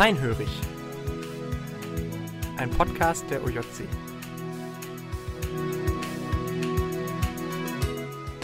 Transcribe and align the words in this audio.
Feinhörig. 0.00 0.48
Ein 2.56 2.70
Podcast 2.70 3.30
der 3.30 3.44
OJC. 3.44 3.86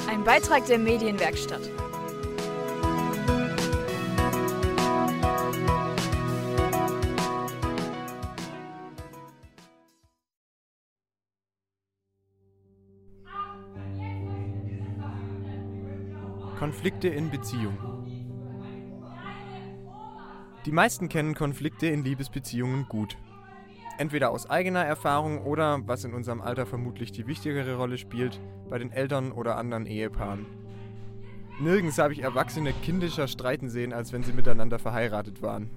Ein 0.06 0.22
Beitrag 0.22 0.66
der 0.66 0.78
Medienwerkstatt. 0.78 1.70
Konflikte 16.58 17.08
in 17.08 17.30
Beziehung. 17.30 18.15
Die 20.66 20.72
meisten 20.72 21.08
kennen 21.08 21.36
Konflikte 21.36 21.86
in 21.86 22.02
Liebesbeziehungen 22.02 22.86
gut. 22.88 23.16
Entweder 23.98 24.30
aus 24.30 24.50
eigener 24.50 24.84
Erfahrung 24.84 25.44
oder, 25.44 25.78
was 25.86 26.02
in 26.02 26.12
unserem 26.12 26.40
Alter 26.40 26.66
vermutlich 26.66 27.12
die 27.12 27.28
wichtigere 27.28 27.76
Rolle 27.76 27.98
spielt, 27.98 28.40
bei 28.68 28.76
den 28.76 28.90
Eltern 28.90 29.30
oder 29.30 29.58
anderen 29.58 29.86
Ehepaaren. 29.86 30.44
Nirgends 31.60 31.98
habe 31.98 32.14
ich 32.14 32.18
Erwachsene 32.18 32.72
kindischer 32.72 33.28
streiten 33.28 33.70
sehen, 33.70 33.92
als 33.92 34.12
wenn 34.12 34.24
sie 34.24 34.32
miteinander 34.32 34.80
verheiratet 34.80 35.40
waren. 35.40 35.70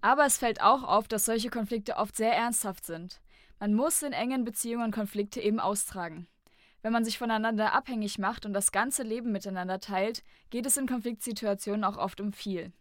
Aber 0.00 0.24
es 0.24 0.38
fällt 0.38 0.62
auch 0.62 0.84
auf, 0.84 1.06
dass 1.06 1.26
solche 1.26 1.50
Konflikte 1.50 1.98
oft 1.98 2.16
sehr 2.16 2.32
ernsthaft 2.32 2.86
sind. 2.86 3.20
Man 3.60 3.74
muss 3.74 4.02
in 4.02 4.12
engen 4.14 4.44
Beziehungen 4.44 4.90
Konflikte 4.90 5.42
eben 5.42 5.60
austragen. 5.60 6.28
Wenn 6.86 6.92
man 6.92 7.04
sich 7.04 7.18
voneinander 7.18 7.72
abhängig 7.72 8.16
macht 8.20 8.46
und 8.46 8.52
das 8.52 8.70
ganze 8.70 9.02
Leben 9.02 9.32
miteinander 9.32 9.80
teilt, 9.80 10.22
geht 10.50 10.66
es 10.66 10.76
in 10.76 10.86
Konfliktsituationen 10.86 11.82
auch 11.82 11.96
oft 11.96 12.20
um 12.20 12.32
viel. 12.32 12.72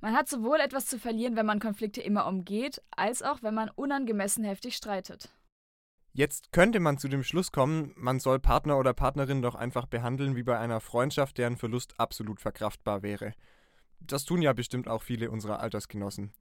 Man 0.00 0.16
hat 0.16 0.28
sowohl 0.28 0.58
etwas 0.58 0.86
zu 0.86 0.98
verlieren, 0.98 1.36
wenn 1.36 1.46
man 1.46 1.60
Konflikte 1.60 2.00
immer 2.00 2.26
umgeht, 2.26 2.82
als 2.90 3.22
auch 3.22 3.40
wenn 3.44 3.54
man 3.54 3.70
unangemessen 3.76 4.42
heftig 4.42 4.74
streitet. 4.74 5.28
Jetzt 6.12 6.50
könnte 6.50 6.80
man 6.80 6.98
zu 6.98 7.06
dem 7.06 7.22
Schluss 7.22 7.52
kommen, 7.52 7.92
man 7.94 8.18
soll 8.18 8.40
Partner 8.40 8.76
oder 8.76 8.92
Partnerin 8.92 9.40
doch 9.40 9.54
einfach 9.54 9.86
behandeln 9.86 10.34
wie 10.34 10.42
bei 10.42 10.58
einer 10.58 10.80
Freundschaft, 10.80 11.38
deren 11.38 11.56
Verlust 11.56 12.00
absolut 12.00 12.40
verkraftbar 12.40 13.04
wäre. 13.04 13.34
Das 14.00 14.24
tun 14.24 14.42
ja 14.42 14.52
bestimmt 14.52 14.88
auch 14.88 15.02
viele 15.04 15.30
unserer 15.30 15.60
Altersgenossen. 15.60 16.32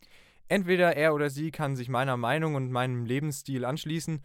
Entweder 0.47 0.97
er 0.97 1.13
oder 1.13 1.29
sie 1.29 1.51
kann 1.51 1.75
sich 1.75 1.89
meiner 1.89 2.17
Meinung 2.17 2.55
und 2.55 2.71
meinem 2.71 3.05
Lebensstil 3.05 3.65
anschließen, 3.65 4.23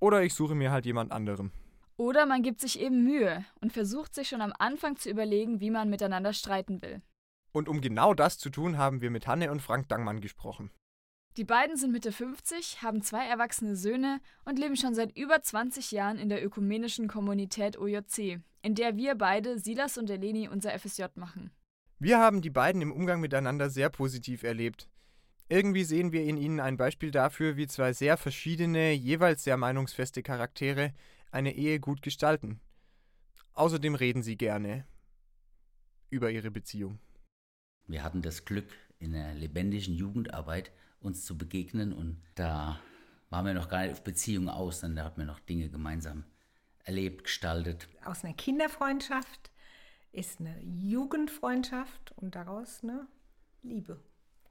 oder 0.00 0.24
ich 0.24 0.34
suche 0.34 0.56
mir 0.56 0.72
halt 0.72 0.86
jemand 0.86 1.12
anderem. 1.12 1.52
Oder 1.96 2.26
man 2.26 2.42
gibt 2.42 2.60
sich 2.60 2.80
eben 2.80 3.04
Mühe 3.04 3.44
und 3.60 3.72
versucht 3.72 4.14
sich 4.14 4.28
schon 4.28 4.40
am 4.40 4.52
Anfang 4.58 4.96
zu 4.96 5.08
überlegen, 5.08 5.60
wie 5.60 5.70
man 5.70 5.90
miteinander 5.90 6.32
streiten 6.32 6.82
will. 6.82 7.02
Und 7.52 7.68
um 7.68 7.80
genau 7.80 8.14
das 8.14 8.38
zu 8.38 8.50
tun, 8.50 8.78
haben 8.78 9.00
wir 9.00 9.10
mit 9.10 9.28
Hanne 9.28 9.52
und 9.52 9.62
Frank 9.62 9.88
Dangmann 9.88 10.20
gesprochen. 10.20 10.70
Die 11.36 11.44
beiden 11.44 11.76
sind 11.76 11.92
Mitte 11.92 12.12
50, 12.12 12.82
haben 12.82 13.02
zwei 13.02 13.26
erwachsene 13.26 13.76
Söhne 13.76 14.20
und 14.44 14.58
leben 14.58 14.76
schon 14.76 14.94
seit 14.94 15.16
über 15.16 15.42
20 15.42 15.90
Jahren 15.90 16.18
in 16.18 16.28
der 16.28 16.44
ökumenischen 16.44 17.08
Kommunität 17.08 17.76
OJC, 17.76 18.40
in 18.62 18.74
der 18.74 18.96
wir 18.96 19.14
beide, 19.16 19.58
Silas 19.58 19.98
und 19.98 20.10
Eleni, 20.10 20.48
unser 20.48 20.76
FSJ 20.78 21.04
machen. 21.16 21.50
Wir 21.98 22.18
haben 22.18 22.40
die 22.40 22.50
beiden 22.50 22.82
im 22.82 22.92
Umgang 22.92 23.20
miteinander 23.20 23.70
sehr 23.70 23.88
positiv 23.88 24.42
erlebt. 24.42 24.88
Irgendwie 25.48 25.84
sehen 25.84 26.12
wir 26.12 26.22
in 26.24 26.36
ihnen 26.36 26.60
ein 26.60 26.76
Beispiel 26.76 27.10
dafür, 27.10 27.56
wie 27.56 27.66
zwei 27.66 27.92
sehr 27.92 28.16
verschiedene, 28.16 28.92
jeweils 28.92 29.44
sehr 29.44 29.56
meinungsfeste 29.56 30.22
Charaktere 30.22 30.92
eine 31.34 31.54
Ehe 31.54 31.80
gut 31.80 32.00
gestalten. 32.00 32.60
Außerdem 33.54 33.96
reden 33.96 34.22
sie 34.22 34.36
gerne 34.36 34.86
über 36.08 36.30
ihre 36.30 36.50
Beziehung. 36.50 37.00
Wir 37.86 38.04
hatten 38.04 38.22
das 38.22 38.44
Glück, 38.44 38.68
in 39.00 39.14
einer 39.14 39.34
lebendigen 39.34 39.94
Jugendarbeit 39.94 40.70
uns 41.00 41.26
zu 41.26 41.36
begegnen 41.36 41.92
und 41.92 42.22
da 42.36 42.80
waren 43.30 43.46
wir 43.46 43.52
noch 43.52 43.68
gar 43.68 43.82
nicht 43.82 43.92
auf 43.92 44.04
Beziehungen 44.04 44.48
aus, 44.48 44.80
sondern 44.80 44.96
da 44.96 45.04
hatten 45.04 45.20
wir 45.20 45.26
noch 45.26 45.40
Dinge 45.40 45.68
gemeinsam 45.68 46.24
erlebt, 46.84 47.24
gestaltet. 47.24 47.88
Aus 48.04 48.24
einer 48.24 48.34
Kinderfreundschaft 48.34 49.50
ist 50.12 50.40
eine 50.40 50.58
Jugendfreundschaft 50.62 52.12
und 52.12 52.36
daraus 52.36 52.84
eine 52.84 53.08
Liebe 53.62 54.00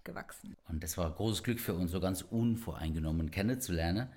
gewachsen. 0.04 0.58
Und 0.68 0.84
das 0.84 0.98
war 0.98 1.10
großes 1.10 1.44
Glück 1.44 1.62
für 1.62 1.74
uns, 1.74 1.92
so 1.92 2.02
ganz 2.02 2.22
unvoreingenommen 2.24 3.32
kennenzulernen 3.32 4.10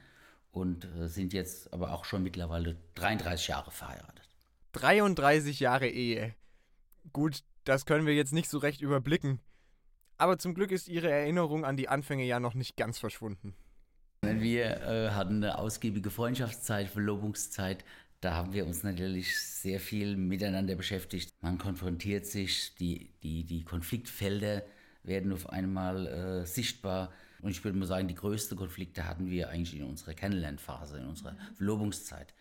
und 0.51 0.85
äh, 0.97 1.09
sind 1.09 1.33
jetzt 1.33 1.73
aber 1.73 1.93
auch 1.93 2.05
schon 2.05 2.23
mittlerweile 2.23 2.77
33 2.95 3.49
Jahre 3.49 3.71
verheiratet. 3.71 4.29
33 4.73 5.61
Jahre 5.61 5.89
Ehe. 5.89 6.35
Gut, 7.13 7.43
das 7.65 7.87
können 7.87 8.07
wir 8.07 8.15
jetzt 8.15 8.33
nicht 8.33 8.51
so 8.51 8.59
recht 8.59 8.81
überblicken. 8.81 9.41
Aber 10.19 10.39
zum 10.39 10.55
Glück 10.55 10.71
ist 10.71 10.89
Ihre 10.89 11.11
Erinnerung 11.11 11.65
an 11.65 11.77
die 11.77 11.89
Anfänge 11.89 12.25
ja 12.25 12.41
noch 12.41 12.55
nicht 12.55 12.77
ganz 12.77 12.99
verschwunden. 12.99 13.55
Wir 14.23 14.81
äh, 14.83 15.11
hatten 15.11 15.37
eine 15.37 15.59
ausgiebige 15.59 16.11
Freundschaftszeit, 16.11 16.89
Verlobungszeit. 16.89 17.85
Da 18.21 18.35
haben 18.35 18.53
wir 18.55 18.67
uns 18.67 18.83
natürlich 18.83 19.39
sehr 19.41 19.79
viel 19.79 20.17
miteinander 20.17 20.75
beschäftigt. 20.75 21.31
Man 21.43 21.59
konfrontiert 21.59 22.27
sich, 22.27 22.75
die, 22.77 23.13
die, 23.23 23.45
die 23.45 23.65
Konfliktfelder 23.65 24.63
werden 25.03 25.33
auf 25.33 25.51
einmal 25.51 26.07
äh, 26.07 26.47
sichtbar. 26.47 27.13
Und 27.47 27.53
ich 27.53 27.63
würde 27.63 27.79
mal 27.79 27.87
sagen, 27.87 28.09
die 28.09 28.17
größten 28.17 28.59
Konflikte 28.59 29.07
hatten 29.07 29.31
wir 29.31 29.51
eigentlich 29.51 29.79
in 29.79 29.85
unserer 29.85 30.15
Kennenlernphase, 30.15 30.99
in 30.99 31.07
unserer 31.07 31.37
Verlobungszeit. 31.55 32.35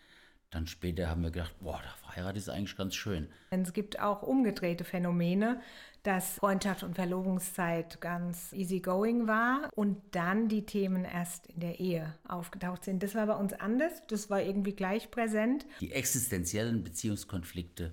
Dann 0.50 0.66
später 0.66 1.08
haben 1.08 1.22
wir 1.22 1.30
gedacht, 1.30 1.54
boah, 1.60 1.80
der 1.80 1.92
verheiratet 1.92 2.38
ist 2.38 2.48
eigentlich 2.48 2.76
ganz 2.76 2.96
schön. 2.96 3.28
Es 3.50 3.72
gibt 3.72 4.00
auch 4.00 4.22
umgedrehte 4.22 4.82
Phänomene, 4.82 5.60
dass 6.02 6.38
Freundschaft 6.40 6.82
und 6.82 6.96
Verlobungszeit 6.96 8.00
ganz 8.00 8.52
easygoing 8.52 9.28
war 9.28 9.70
und 9.76 10.02
dann 10.10 10.48
die 10.48 10.66
Themen 10.66 11.04
erst 11.04 11.46
in 11.46 11.60
der 11.60 11.78
Ehe 11.78 12.12
aufgetaucht 12.26 12.82
sind. 12.82 13.00
Das 13.04 13.14
war 13.14 13.28
bei 13.28 13.36
uns 13.36 13.52
anders, 13.52 14.02
das 14.08 14.28
war 14.28 14.42
irgendwie 14.42 14.74
gleich 14.74 15.12
präsent. 15.12 15.66
Die 15.80 15.92
existenziellen 15.92 16.82
Beziehungskonflikte, 16.82 17.92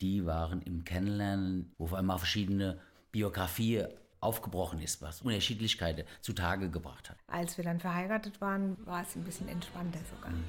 die 0.00 0.24
waren 0.24 0.62
im 0.62 0.84
Kennenlernen, 0.86 1.74
wo 1.76 1.84
auf 1.84 1.92
einmal 1.92 2.16
verschiedene 2.16 2.80
Biografien 3.12 3.88
aufgebrochen 4.20 4.80
ist, 4.80 5.02
was 5.02 5.22
Unterschiedlichkeiten 5.22 6.04
zutage 6.20 6.70
gebracht 6.70 7.10
hat. 7.10 7.16
Als 7.26 7.56
wir 7.56 7.64
dann 7.64 7.80
verheiratet 7.80 8.40
waren, 8.40 8.76
war 8.86 9.02
es 9.02 9.14
ein 9.16 9.24
bisschen 9.24 9.48
entspannter 9.48 10.00
sogar. 10.10 10.30
Mhm. 10.30 10.44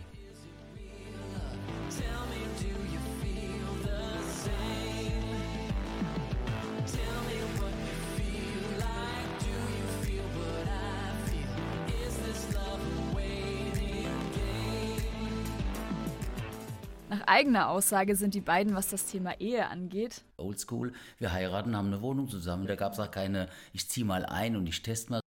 Eigener 17.28 17.70
Aussage 17.70 18.16
sind 18.16 18.34
die 18.34 18.42
beiden, 18.42 18.76
was 18.76 18.90
das 18.90 19.06
Thema 19.06 19.40
Ehe 19.40 19.68
angeht, 19.68 20.24
oldschool. 20.38 20.94
Wir 21.18 21.32
heiraten, 21.32 21.76
haben 21.76 21.88
eine 21.88 22.02
Wohnung 22.02 22.28
zusammen. 22.30 22.68
Da 22.68 22.76
gab 22.76 22.94
es 22.94 23.00
auch 23.00 23.12
keine, 23.12 23.50
ich 23.74 23.90
zieh 23.90 24.04
mal 24.04 24.26
ein 24.26 24.56
und 24.56 24.68
ich 24.68 24.82
teste 24.82 25.12
mal. 25.12 25.22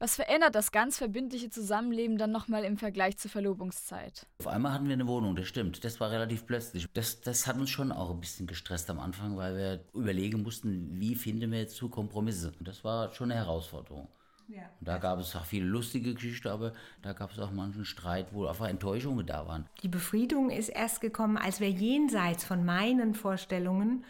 Was 0.00 0.14
verändert 0.14 0.54
das 0.54 0.70
ganz 0.70 0.96
verbindliche 0.96 1.50
Zusammenleben 1.50 2.18
dann 2.18 2.30
nochmal 2.30 2.62
im 2.64 2.78
Vergleich 2.78 3.18
zur 3.18 3.32
Verlobungszeit? 3.32 4.26
Auf 4.38 4.46
einmal 4.46 4.72
hatten 4.72 4.86
wir 4.86 4.92
eine 4.92 5.08
Wohnung, 5.08 5.34
das 5.34 5.48
stimmt. 5.48 5.82
Das 5.82 5.98
war 5.98 6.12
relativ 6.12 6.46
plötzlich. 6.46 6.86
Das, 6.94 7.20
das 7.20 7.48
hat 7.48 7.56
uns 7.56 7.70
schon 7.70 7.90
auch 7.90 8.10
ein 8.10 8.20
bisschen 8.20 8.46
gestresst 8.46 8.90
am 8.90 9.00
Anfang, 9.00 9.36
weil 9.36 9.56
wir 9.56 9.84
überlegen 9.94 10.42
mussten, 10.42 11.00
wie 11.00 11.16
finden 11.16 11.50
wir 11.50 11.58
jetzt 11.58 11.74
zu 11.74 11.88
Kompromisse. 11.88 12.52
Das 12.60 12.84
war 12.84 13.12
schon 13.12 13.32
eine 13.32 13.40
Herausforderung. 13.40 14.06
Ja. 14.48 14.62
Und 14.80 14.88
da 14.88 14.98
gab 14.98 15.18
es 15.18 15.36
auch 15.36 15.44
viele 15.44 15.66
lustige 15.66 16.14
Geschichten, 16.14 16.48
aber 16.48 16.72
da 17.02 17.12
gab 17.12 17.30
es 17.32 17.38
auch 17.38 17.50
manchen 17.50 17.84
Streit, 17.84 18.32
wo 18.32 18.46
einfach 18.46 18.68
Enttäuschungen 18.68 19.26
da 19.26 19.46
waren. 19.46 19.66
Die 19.82 19.88
Befriedung 19.88 20.50
ist 20.50 20.70
erst 20.70 21.00
gekommen, 21.00 21.36
als 21.36 21.60
wir 21.60 21.70
jenseits 21.70 22.44
von 22.44 22.64
meinen 22.64 23.14
Vorstellungen 23.14 24.04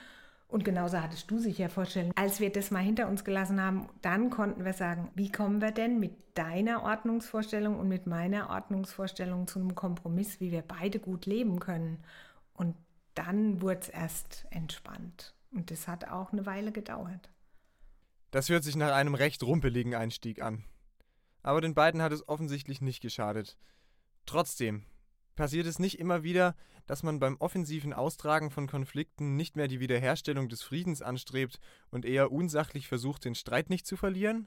und 0.49 0.65
genauso 0.65 1.01
hattest 1.01 1.31
du 1.31 1.39
sicher 1.39 1.69
vorstellen, 1.69 2.11
als 2.17 2.41
wir 2.41 2.51
das 2.51 2.71
mal 2.71 2.83
hinter 2.83 3.09
uns 3.09 3.23
gelassen 3.23 3.61
haben, 3.61 3.89
dann 4.01 4.31
konnten 4.31 4.65
wir 4.65 4.73
sagen, 4.73 5.11
wie 5.15 5.31
kommen 5.31 5.61
wir 5.61 5.73
denn 5.73 6.01
mit 6.01 6.13
deiner 6.39 6.85
Ordnungsvorstellung 6.85 7.79
und 7.79 7.89
mit 7.89 8.07
meiner 8.07 8.49
Ordnungsvorstellung 8.49 9.47
zu 9.47 9.59
einem 9.59 9.75
Kompromiss, 9.75 10.41
wie 10.41 10.51
wir 10.51 10.63
beide 10.63 11.01
gut 11.01 11.27
leben 11.27 11.61
können. 11.61 12.03
Und 12.55 12.77
dann 13.15 13.61
wurde 13.61 13.81
es 13.81 13.89
erst 13.91 14.47
entspannt. 14.49 15.35
Und 15.51 15.71
das 15.71 15.87
hat 15.87 16.09
auch 16.09 16.33
eine 16.33 16.47
Weile 16.47 16.73
gedauert. 16.73 17.29
Das 18.31 18.49
hört 18.49 18.63
sich 18.63 18.77
nach 18.77 18.93
einem 18.93 19.15
recht 19.15 19.43
rumpeligen 19.43 19.95
Einstieg 19.95 20.43
an. 20.43 20.65
Aber 21.43 21.61
den 21.61 21.75
beiden 21.75 22.03
hat 22.03 22.13
es 22.13 22.29
offensichtlich 22.29 22.81
nicht 22.81 23.01
geschadet. 23.01 23.57
Trotzdem, 24.27 24.85
passiert 25.35 25.67
es 25.67 25.79
nicht 25.79 25.99
immer 25.99 26.23
wieder, 26.23 26.55
dass 26.87 27.03
man 27.03 27.21
beim 27.21 27.37
offensiven 27.39 27.93
Austragen 27.93 28.51
von 28.51 28.67
Konflikten 28.67 29.37
nicht 29.37 29.57
mehr 29.57 29.69
die 29.69 29.81
Wiederherstellung 29.81 30.49
des 30.49 30.63
Friedens 30.63 31.01
anstrebt 31.01 31.59
und 31.91 32.05
eher 32.05 32.33
unsachlich 32.33 32.89
versucht, 32.89 33.25
den 33.25 33.35
Streit 33.35 33.71
nicht 33.71 33.87
zu 33.87 33.97
verlieren? 33.97 34.47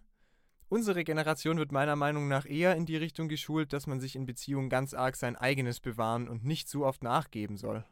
Unsere 0.70 1.04
Generation 1.04 1.58
wird 1.58 1.72
meiner 1.72 1.96
Meinung 1.96 2.28
nach 2.28 2.46
eher 2.46 2.76
in 2.76 2.86
die 2.86 2.98
Richtung 2.98 3.30
geschult, 3.30 3.74
dass 3.74 3.88
man 3.88 4.00
sich 4.00 4.16
in 4.16 4.26
Beziehungen 4.26 4.70
ganz 4.70 4.94
arg 4.94 5.16
sein 5.16 5.36
eigenes 5.36 5.80
bewahren 5.80 6.30
und 6.30 6.46
nicht 6.46 6.70
zu 6.70 6.86
oft 6.86 7.04
nachgeben 7.04 7.58
soll. 7.58 7.84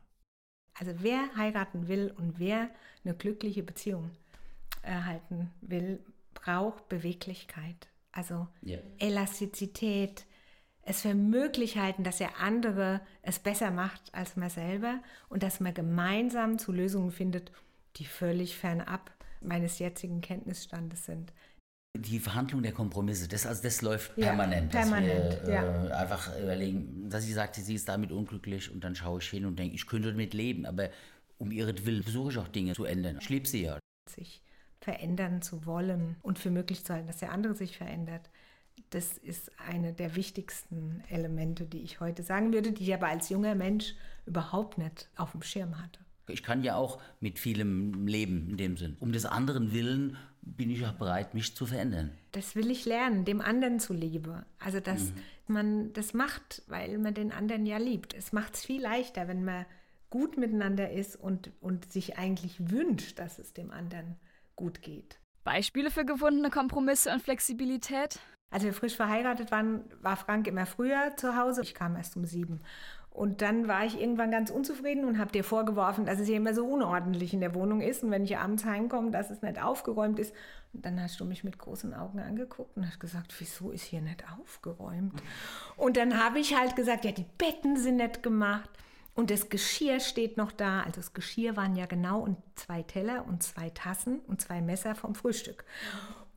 Also 0.75 0.94
wer 1.00 1.36
heiraten 1.36 1.88
will 1.88 2.13
und 2.15 2.39
wer 2.39 2.69
eine 3.03 3.15
glückliche 3.15 3.63
Beziehung 3.63 4.12
erhalten 4.81 5.51
will, 5.61 5.99
braucht 6.33 6.87
Beweglichkeit. 6.89 7.87
Also 8.11 8.47
Ja. 8.61 8.77
Elastizität, 8.97 10.25
es 10.83 11.01
für 11.01 11.13
möglich 11.13 11.77
halten, 11.77 12.03
dass 12.03 12.17
der 12.17 12.39
andere 12.39 13.01
es 13.21 13.39
besser 13.39 13.69
macht 13.71 14.01
als 14.13 14.35
man 14.35 14.49
selber 14.49 14.99
und 15.29 15.43
dass 15.43 15.59
man 15.59 15.73
gemeinsam 15.73 16.57
zu 16.57 16.71
Lösungen 16.71 17.11
findet, 17.11 17.51
die 17.97 18.05
völlig 18.05 18.57
fernab 18.57 19.11
meines 19.41 19.79
jetzigen 19.79 20.21
Kenntnisstandes 20.21 21.05
sind. 21.05 21.31
Die 21.97 22.19
Verhandlung 22.19 22.61
der 22.63 22.71
Kompromisse, 22.71 23.27
das, 23.27 23.45
also 23.45 23.61
das 23.63 23.81
läuft 23.81 24.17
Ja, 24.17 24.27
permanent. 24.27 24.71
permanent, 24.71 25.33
dass 25.33 25.47
wir 25.47 25.53
ja. 25.53 25.85
äh, 25.87 25.91
einfach 25.91 26.39
überlegen, 26.39 27.09
dass 27.09 27.23
sie 27.23 27.33
sagte, 27.33 27.61
sie 27.61 27.75
ist 27.75 27.87
damit 27.89 28.11
unglücklich 28.11 28.71
und 28.71 28.83
dann 28.83 28.95
schaue 28.95 29.19
ich 29.19 29.29
hin 29.29 29.45
und 29.45 29.57
denke, 29.57 29.75
ich 29.75 29.85
könnte 29.87 30.09
damit 30.11 30.33
leben, 30.33 30.65
aber 30.65 30.89
um 31.37 31.51
ihretwillen 31.51 32.03
versuche 32.03 32.31
ich 32.31 32.37
auch 32.37 32.47
Dinge 32.47 32.73
zu 32.73 32.85
ändern. 32.85 33.17
Ich 33.21 33.29
liebe 33.29 33.47
sie 33.47 33.63
ja. 33.63 33.79
sich 34.09 34.41
verändern 34.79 35.41
zu 35.41 35.65
wollen 35.65 36.15
und 36.21 36.39
für 36.39 36.51
möglich 36.51 36.85
zu 36.85 36.93
halten, 36.93 37.07
dass 37.07 37.17
der 37.17 37.31
andere 37.31 37.55
sich 37.55 37.77
verändert. 37.77 38.29
Das 38.91 39.17
ist 39.17 39.51
eine 39.67 39.93
der 39.93 40.15
wichtigsten 40.15 41.03
Elemente, 41.09 41.65
die 41.65 41.81
ich 41.81 41.99
heute 41.99 42.23
sagen 42.23 42.53
würde, 42.53 42.71
die 42.71 42.83
ich 42.83 42.93
aber 42.93 43.07
als 43.07 43.29
junger 43.29 43.55
Mensch 43.55 43.95
überhaupt 44.25 44.77
nicht 44.77 45.09
auf 45.15 45.31
dem 45.31 45.41
Schirm 45.41 45.77
hatte. 45.77 45.99
Ich 46.27 46.43
kann 46.43 46.63
ja 46.63 46.75
auch 46.75 47.01
mit 47.19 47.39
vielem 47.39 48.07
leben 48.07 48.49
in 48.49 48.57
dem 48.57 48.77
Sinn. 48.77 48.95
Um 48.99 49.11
des 49.11 49.25
anderen 49.25 49.73
Willen 49.73 50.17
bin 50.41 50.69
ich 50.69 50.85
auch 50.85 50.93
bereit, 50.93 51.33
mich 51.33 51.55
zu 51.55 51.65
verändern. 51.65 52.11
Das 52.31 52.55
will 52.55 52.71
ich 52.71 52.85
lernen, 52.85 53.25
dem 53.25 53.41
anderen 53.41 53.79
zuliebe. 53.79 54.45
Also, 54.59 54.79
dass 54.79 55.11
man 55.47 55.91
das 55.93 56.13
macht, 56.13 56.61
weil 56.67 56.97
man 56.97 57.13
den 57.13 57.31
anderen 57.31 57.65
ja 57.65 57.77
liebt. 57.77 58.13
Es 58.13 58.31
macht 58.31 58.55
es 58.55 58.65
viel 58.65 58.81
leichter, 58.81 59.27
wenn 59.27 59.43
man 59.43 59.65
gut 60.09 60.37
miteinander 60.37 60.91
ist 60.91 61.15
und, 61.15 61.51
und 61.61 61.91
sich 61.91 62.17
eigentlich 62.17 62.71
wünscht, 62.71 63.19
dass 63.19 63.39
es 63.39 63.53
dem 63.53 63.71
anderen 63.71 64.15
gut 64.59 64.81
geht. 64.81 65.19
Beispiele 65.45 65.89
für 65.89 66.03
gefundene 66.03 66.50
Kompromisse 66.50 67.11
und 67.13 67.23
Flexibilität? 67.23 68.19
Als 68.51 68.63
wir 68.63 68.73
frisch 68.73 68.95
verheiratet 68.95 69.51
waren, 69.51 69.85
war 70.01 70.17
Frank 70.17 70.47
immer 70.47 70.65
früher 70.65 71.13
zu 71.15 71.38
Hause. 71.38 71.61
Ich 71.61 71.73
kam 71.73 71.95
erst 71.95 72.17
um 72.17 72.25
sieben. 72.25 72.61
Und 73.09 73.41
dann 73.41 73.67
war 73.67 73.85
ich 73.85 74.00
irgendwann 74.00 74.31
ganz 74.31 74.51
unzufrieden 74.51 75.06
und 75.06 75.17
habe 75.17 75.31
dir 75.31 75.44
vorgeworfen, 75.44 76.06
dass 76.06 76.19
es 76.19 76.27
hier 76.27 76.38
immer 76.38 76.53
so 76.53 76.65
unordentlich 76.65 77.33
in 77.33 77.39
der 77.39 77.56
Wohnung 77.56 77.81
ist 77.81 78.03
und 78.03 78.11
wenn 78.11 78.23
ich 78.23 78.38
abends 78.38 78.65
heimkomme, 78.65 79.11
dass 79.11 79.29
es 79.29 79.41
nicht 79.41 79.61
aufgeräumt 79.61 80.19
ist. 80.19 80.33
Und 80.73 80.85
dann 80.85 81.01
hast 81.01 81.19
du 81.19 81.25
mich 81.25 81.44
mit 81.44 81.57
großen 81.57 81.94
Augen 81.94 82.19
angeguckt 82.19 82.75
und 82.75 82.85
hast 82.85 83.00
gesagt, 83.00 83.33
wieso 83.39 83.71
ist 83.71 83.83
hier 83.83 84.01
nicht 84.01 84.23
aufgeräumt? 84.38 85.23
Und 85.77 85.97
dann 85.97 86.23
habe 86.23 86.39
ich 86.39 86.57
halt 86.57 86.75
gesagt, 86.75 87.05
ja, 87.05 87.12
die 87.12 87.25
Betten 87.38 87.77
sind 87.77 87.95
nicht 87.95 88.23
gemacht 88.23 88.69
und 89.19 89.31
das 89.31 89.50
Geschirr 89.50 90.00
steht 90.00 90.38
noch 90.38 90.54
da. 90.54 90.80
Also 90.80 91.01
das 91.01 91.12
Geschirr 91.12 91.57
waren 91.57 91.75
ja 91.75 91.88
genau 91.88 92.21
und 92.21 92.38
zwei 92.56 92.83
Teller 92.83 93.25
und 93.27 93.44
zwei 93.44 93.69
Tassen 93.69 94.19
und 94.27 94.39
zwei 94.39 94.62
Messer 94.62 94.95
vom 94.95 95.13
Frühstück. 95.13 95.66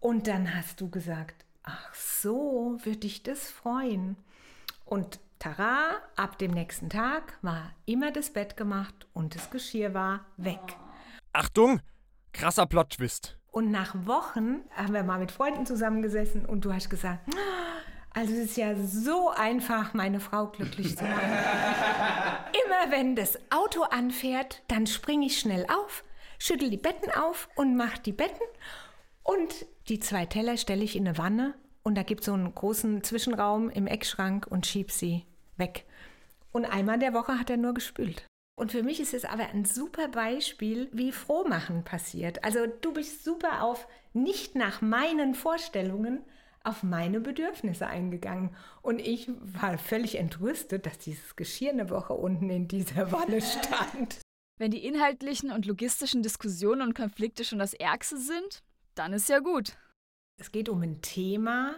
Und 0.01 0.27
dann 0.27 0.53
hast 0.53 0.81
du 0.81 0.91
gesagt, 0.91 1.45
ach 1.63 1.95
so, 1.95 2.77
würde 2.83 2.99
dich 2.99 3.23
das 3.23 3.49
freuen. 3.49 4.17
Und 4.85 5.21
tara, 5.39 5.93
ab 6.17 6.39
dem 6.39 6.51
nächsten 6.51 6.91
Tag 6.91 7.39
war 7.41 7.71
immer 7.87 8.11
das 8.11 8.31
Bett 8.31 8.57
gemacht 8.57 9.07
und 9.13 9.37
das 9.37 9.51
Geschirr 9.51 9.95
war 9.95 10.27
weg. 10.37 10.77
Achtung! 11.33 11.81
Krasser 12.33 12.67
Plot-Twist. 12.67 13.39
Und 13.53 13.71
nach 13.71 13.95
Wochen 14.07 14.63
haben 14.75 14.93
wir 14.93 15.05
mal 15.05 15.21
mit 15.21 15.31
Freunden 15.31 15.67
zusammengesessen 15.67 16.45
und 16.47 16.65
du 16.65 16.73
hast 16.73 16.91
gesagt, 16.91 17.33
also 18.13 18.33
es 18.33 18.41
ist 18.41 18.57
ja 18.57 18.75
so 18.75 19.31
einfach, 19.31 19.95
meine 19.95 20.19
Frau 20.19 20.49
glücklich 20.49 20.99
zu 20.99 21.05
machen. 21.05 21.21
Wenn 22.91 23.17
das 23.17 23.39
Auto 23.51 23.83
anfährt, 23.83 24.63
dann 24.69 24.87
springe 24.87 25.27
ich 25.27 25.39
schnell 25.39 25.67
auf, 25.67 26.05
schüttel 26.39 26.69
die 26.69 26.77
Betten 26.77 27.11
auf 27.11 27.49
und 27.55 27.77
mache 27.77 28.01
die 28.01 28.13
Betten. 28.13 28.47
Und 29.23 29.67
die 29.89 30.01
zwei 30.01 30.27
Teller 30.27 30.57
stelle 30.57 30.85
ich 30.85 30.97
in 30.97 31.07
eine 31.07 31.17
Wanne 31.17 31.55
und 31.83 31.97
da 31.97 32.03
gibt 32.03 32.21
es 32.21 32.27
so 32.27 32.33
einen 32.33 32.55
großen 32.55 33.03
Zwischenraum 33.03 33.71
im 33.71 33.87
Eckschrank 33.87 34.47
und 34.49 34.67
schieb 34.67 34.91
sie 34.91 35.25
weg. 35.57 35.85
Und 36.53 36.65
einmal 36.65 36.95
in 36.97 37.01
der 37.01 37.15
Woche 37.15 37.39
hat 37.39 37.51
er 37.51 37.57
nur 37.57 37.73
gespült. 37.73 38.27
Und 38.57 38.73
für 38.73 38.83
mich 38.83 39.01
ist 39.01 39.15
es 39.15 39.25
aber 39.25 39.49
ein 39.49 39.65
super 39.65 40.09
Beispiel, 40.09 40.89
wie 40.93 41.13
Frohmachen 41.13 41.85
passiert. 41.85 42.45
Also 42.45 42.67
du 42.67 42.93
bist 42.93 43.25
super 43.25 43.63
auf 43.63 43.89
nicht 44.13 44.55
nach 44.55 44.83
meinen 44.83 45.35
Vorstellungen, 45.35 46.23
auf 46.65 46.83
meine 46.83 47.21
Bedürfnisse 47.21 47.87
eingegangen. 47.87 48.55
Und 48.83 49.01
ich 49.01 49.31
war 49.41 49.79
völlig 49.79 50.19
entrüstet, 50.19 50.87
dass 50.87 50.99
dieses 50.99 51.37
Geschirr 51.37 51.71
eine 51.71 51.91
Woche 51.91 52.15
unten 52.15 52.51
in 52.51 52.69
dieser 52.69 53.13
Wanne 53.13 53.41
stand. 53.41 54.21
Wenn 54.59 54.71
die 54.71 54.85
inhaltlichen 54.85 55.51
und 55.51 55.67
logistischen 55.67 56.23
Diskussionen 56.23 56.83
und 56.83 56.95
Konflikte 56.95 57.45
schon 57.45 57.59
das 57.59 57.75
Ärgste 57.75 58.17
sind, 58.19 58.63
dann 58.95 59.13
ist 59.13 59.29
ja 59.29 59.41
gut. 59.41 59.77
Es 60.39 60.53
geht 60.53 60.69
um 60.69 60.83
ein 60.83 61.03
Thema, 61.03 61.77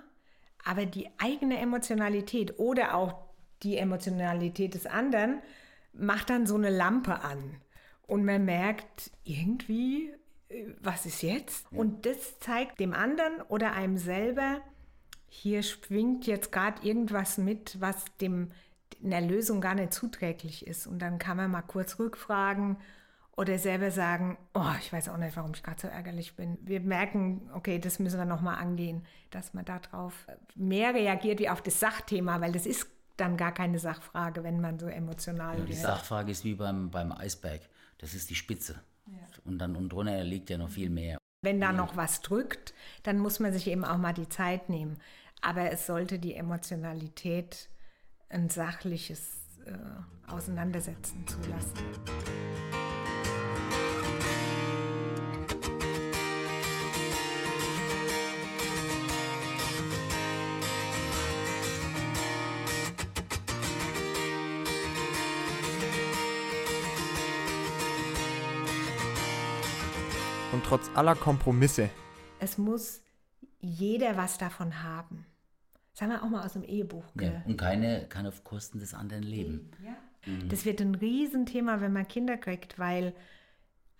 aber 0.65 0.87
die 0.87 1.09
eigene 1.19 1.59
Emotionalität 1.59 2.59
oder 2.59 2.95
auch 2.95 3.15
die 3.63 3.77
Emotionalität 3.77 4.75
des 4.75 4.87
anderen 4.87 5.41
macht 5.93 6.31
dann 6.31 6.47
so 6.47 6.57
eine 6.57 6.71
Lampe 6.71 7.21
an. 7.21 7.61
Und 8.07 8.25
man 8.25 8.45
merkt 8.45 9.11
irgendwie, 9.23 10.13
äh, 10.49 10.67
was 10.81 11.07
ist 11.07 11.23
jetzt? 11.23 11.67
Und 11.73 12.07
das 12.07 12.39
zeigt 12.41 12.81
dem 12.81 12.93
anderen 12.93 13.41
oder 13.49 13.73
einem 13.73 13.97
selber, 13.97 14.61
hier 15.35 15.63
schwingt 15.63 16.27
jetzt 16.27 16.53
gerade 16.53 16.87
irgendwas 16.87 17.39
mit, 17.39 17.81
was 17.81 18.05
dem 18.21 18.53
einer 19.03 19.21
Lösung 19.21 19.61
gar 19.61 19.75
nicht 19.75 19.93
zuträglich 19.93 20.67
ist. 20.67 20.87
Und 20.87 21.01
dann 21.01 21.19
kann 21.19 21.37
man 21.37 21.51
mal 21.51 21.63
kurz 21.63 21.99
rückfragen 21.99 22.77
oder 23.37 23.59
selber 23.59 23.91
sagen, 23.91 24.39
oh, 24.55 24.73
ich 24.79 24.93
weiß 24.93 25.09
auch 25.09 25.17
nicht, 25.17 25.37
warum 25.37 25.53
ich 25.53 25.63
gerade 25.63 25.81
so 25.81 25.89
ärgerlich 25.89 26.37
bin. 26.37 26.57
Wir 26.63 26.81
merken, 26.81 27.51
okay, 27.53 27.81
das 27.81 27.99
müssen 27.99 28.19
wir 28.19 28.25
nochmal 28.25 28.59
angehen, 28.59 29.05
dass 29.31 29.55
man 29.55 29.65
darauf 29.65 30.15
mehr 30.55 30.95
reagiert 30.95 31.41
wie 31.41 31.49
auf 31.49 31.61
das 31.61 31.81
Sachthema, 31.81 32.41
weil 32.41 32.53
das 32.53 32.65
ist 32.65 32.87
dann 33.17 33.37
gar 33.37 33.53
keine 33.53 33.79
Sachfrage, 33.79 34.45
wenn 34.45 34.61
man 34.61 34.79
so 34.79 34.87
emotional 34.87 35.57
Die 35.57 35.69
wird. 35.69 35.81
Sachfrage 35.81 36.31
ist 36.31 36.45
wie 36.45 36.55
beim, 36.55 36.91
beim 36.91 37.13
Eisberg. 37.13 37.63
Das 37.99 38.15
ist 38.15 38.31
die 38.31 38.35
Spitze. 38.37 38.81
Und 39.45 39.59
dann 39.59 39.77
und 39.77 39.91
drunter 39.91 40.23
liegt 40.25 40.49
ja 40.49 40.59
noch 40.59 40.71
viel 40.71 40.91
mehr. 40.91 41.19
Wenn 41.43 41.61
da 41.61 41.73
noch 41.73 41.97
was 41.97 42.23
drückt, 42.23 42.73
dann 43.03 43.19
muss 43.19 43.39
man 43.39 43.53
sich 43.53 43.67
eben 43.67 43.85
auch 43.85 43.99
mal 43.99 44.15
die 44.15 44.29
Zeit 44.31 44.71
nehmen. 44.71 44.97
Aber 45.45 45.71
es 45.71 45.87
sollte 45.87 46.19
die 46.19 46.35
Emotionalität 46.35 47.69
ein 48.31 48.49
sachliches 48.49 49.59
äh, 49.67 49.73
Auseinandersetzen 50.27 51.27
zulassen. 51.27 51.75
Und 70.53 70.65
trotz 70.65 70.91
aller 70.95 71.15
Kompromisse 71.15 71.91
Es 72.39 72.57
muss 72.57 73.03
jeder 73.61 74.17
was 74.17 74.39
davon 74.39 74.83
haben. 74.83 75.27
Das 75.95 76.03
haben 76.03 76.11
wir 76.11 76.25
auch 76.25 76.29
mal 76.29 76.45
aus 76.45 76.55
dem 76.55 76.65
Ehebuch 76.65 77.05
Ja. 77.21 77.43
Und 77.47 77.57
keine 77.57 78.07
kann 78.09 78.27
auf 78.27 78.43
Kosten 78.43 78.81
des 78.81 78.95
anderen 78.95 79.23
leben. 79.23 79.71
Das 80.49 80.65
wird 80.65 80.81
ein 80.81 80.97
Riesenthema, 80.97 81.81
wenn 81.81 81.93
man 81.93 82.09
Kinder 82.09 82.37
kriegt, 82.37 82.79
weil 82.79 83.15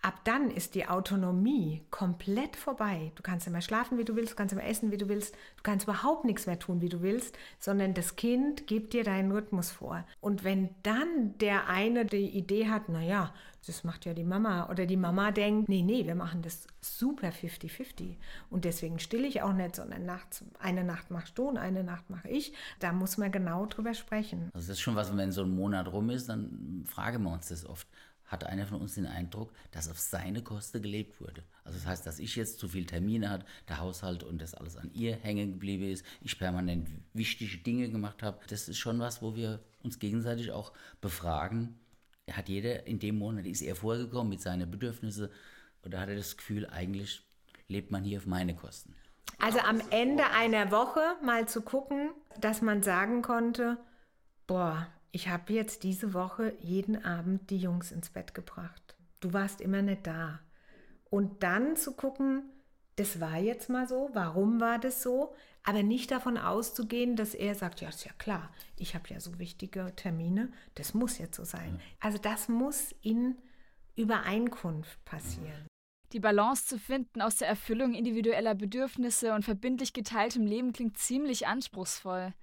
ab 0.05 0.21
dann 0.25 0.51
ist 0.51 0.75
die 0.75 0.87
Autonomie 0.87 1.83
komplett 1.91 2.57
vorbei. 2.57 3.13
Du 3.15 3.23
kannst 3.23 3.47
immer 3.47 3.63
schlafen, 3.63 3.97
wie 3.97 4.05
du 4.05 4.15
willst, 4.17 4.33
du 4.33 4.37
kannst 4.37 4.53
immer 4.53 4.65
essen, 4.65 4.91
wie 4.91 4.99
du 4.99 5.09
willst, 5.09 5.35
du 5.57 5.63
kannst 5.63 5.85
überhaupt 5.85 6.27
nichts 6.27 6.47
mehr 6.47 6.59
tun, 6.59 6.83
wie 6.83 6.91
du 6.91 7.01
willst, 7.01 7.39
sondern 7.59 7.95
das 7.95 8.15
Kind 8.17 8.67
gibt 8.67 8.93
dir 8.93 9.03
deinen 9.03 9.33
Rhythmus 9.33 9.71
vor. 9.71 10.05
Und 10.21 10.45
wenn 10.45 10.69
dann 10.83 11.39
der 11.39 11.69
eine 11.69 12.05
die 12.05 12.29
Idee 12.29 12.69
hat, 12.69 12.91
naja, 12.91 13.33
das 13.67 13.83
macht 13.83 14.05
ja 14.05 14.13
die 14.13 14.25
Mama, 14.25 14.69
oder 14.69 14.85
die 14.85 14.99
Mama 14.99 15.31
denkt, 15.31 15.71
nee, 15.71 15.81
nee, 15.81 16.07
wir 16.07 16.15
machen 16.15 16.43
das 16.43 16.67
super 16.83 17.29
50-50 17.29 18.17
und 18.51 18.67
deswegen 18.67 18.99
still 18.99 19.25
ich 19.25 19.41
auch 19.41 19.55
nicht, 19.55 19.77
sondern 19.77 20.05
nachts, 20.05 20.45
eine 20.59 20.85
Nacht 20.85 21.11
machst 21.11 21.39
du 21.39 21.49
und 21.49 21.57
eine 21.57 21.83
Nacht 21.83 22.11
mache 22.11 22.29
ich, 22.29 22.53
da 22.79 22.93
muss 22.93 23.17
man 23.17 23.33
genau 23.33 23.65
drüber 23.65 23.95
sprechen. 23.95 24.51
Also 24.53 24.69
das 24.69 24.77
ist 24.77 24.81
schon 24.81 24.97
was, 24.97 25.17
wenn 25.17 25.33
so 25.33 25.45
ein 25.45 25.55
Monat 25.55 25.91
rum 25.91 26.11
ist, 26.11 26.29
dann 26.29 26.85
fragen 26.85 27.23
wir 27.23 27.33
uns 27.33 27.49
das 27.49 27.65
oft. 27.65 27.89
Hat 28.27 28.45
einer 28.45 28.67
von 28.67 28.81
uns 28.81 28.95
den 28.95 29.07
Eindruck, 29.07 29.53
dass 29.71 29.91
auf 29.91 29.99
seine 29.99 30.43
Kosten 30.43 30.83
gelebt 30.83 31.21
wurde? 31.21 31.45
Also 31.63 31.79
das 31.79 31.87
heißt, 31.87 32.07
dass 32.07 32.19
ich 32.19 32.37
jetzt 32.37 32.59
zu 32.59 32.69
viele 32.69 32.87
Termine 32.87 33.29
hatte, 33.29 33.47
der 33.69 33.81
Haushalt 33.81 34.23
und 34.23 34.41
das 34.41 34.55
alles 34.55 34.77
an 34.77 34.91
ihr 34.95 35.17
hängen 35.17 35.53
geblieben 35.53 35.85
ist, 35.85 36.05
ich 36.23 36.39
permanent 36.39 36.89
wichtige 37.13 37.59
Dinge 37.59 37.91
gemacht 37.91 38.23
habe. 38.23 38.41
Das 38.49 38.69
ist 38.69 38.79
schon 38.79 38.99
was, 38.99 39.21
wo 39.21 39.37
wir 39.37 39.61
uns 39.83 39.99
gegenseitig 39.99 40.53
auch 40.53 40.73
befragen. 41.01 41.79
Hat 42.31 42.49
jeder 42.49 42.87
in 42.87 42.99
dem 42.99 43.19
Monat, 43.19 43.47
ist 43.47 43.61
er 43.61 43.77
vorgekommen 43.77 44.31
mit 44.31 44.41
seinen 44.41 44.71
Bedürfnissen 44.71 45.29
oder 45.85 46.01
hat 46.01 46.09
er 46.09 46.17
das 46.17 46.37
Gefühl, 46.37 46.67
eigentlich 46.67 47.23
lebt 47.69 47.91
man 47.91 48.05
hier 48.05 48.19
auf 48.19 48.27
meine 48.27 48.57
Kosten? 48.57 48.95
Also 49.39 49.59
am 49.59 49.81
Ende 49.91 50.25
einer 50.31 50.71
Woche 50.71 51.01
mal 51.23 51.47
zu 51.47 51.61
gucken, 51.61 52.11
dass 52.41 52.63
man 52.63 52.83
sagen 52.83 53.21
konnte, 53.21 53.77
boah, 54.47 54.87
ich 55.15 55.29
habe 55.29 55.53
jetzt 55.53 55.85
diese 55.85 56.13
Woche 56.13 56.57
jeden 56.59 57.05
Abend 57.05 57.49
die 57.51 57.57
Jungs 57.57 57.93
ins 57.93 58.11
Bett 58.11 58.35
gebracht. 58.35 58.97
Du 59.21 59.33
warst 59.33 59.61
immer 59.61 59.81
nicht 59.81 60.09
da. 60.09 60.41
Und 61.09 61.45
dann 61.45 61.77
zu 61.77 61.93
gucken, 61.93 62.43
das 62.97 63.21
war 63.21 63.39
jetzt 63.39 63.71
mal 63.71 63.87
so, 63.87 64.11
warum 64.13 64.61
war 64.61 64.81
das 64.81 65.05
so, 65.05 65.33
aber 65.63 65.85
nicht 65.85 66.11
davon 66.11 66.37
auszugehen, 66.37 67.15
dass 67.15 67.35
er 67.35 67.55
sagt, 67.55 67.81
ja, 67.81 67.91
ist 67.91 68.05
ja 68.05 68.11
klar, 68.19 68.53
ich 68.77 68.97
habe 68.97 69.09
ja 69.11 69.21
so 69.21 69.39
wichtige 69.39 69.93
Termine, 69.95 70.53
das 70.75 70.95
muss 70.95 71.19
jetzt 71.19 71.37
so 71.37 71.45
sein. 71.45 71.81
Also 72.01 72.19
das 72.19 72.49
muss 72.49 72.93
in 73.01 73.37
Übereinkunft 73.95 75.05
passieren. 75.05 75.69
Die 76.13 76.19
Balance 76.19 76.67
zu 76.67 76.77
finden 76.77 77.23
aus 77.23 77.37
der 77.37 77.47
Erfüllung 77.47 77.95
individueller 77.95 78.57
Bedürfnisse 78.57 79.33
und 79.33 79.45
verbindlich 79.45 79.93
geteiltem 79.93 80.45
Leben 80.45 80.73
klingt 80.73 80.99
ziemlich 80.99 81.47
anspruchsvoll. 81.47 82.35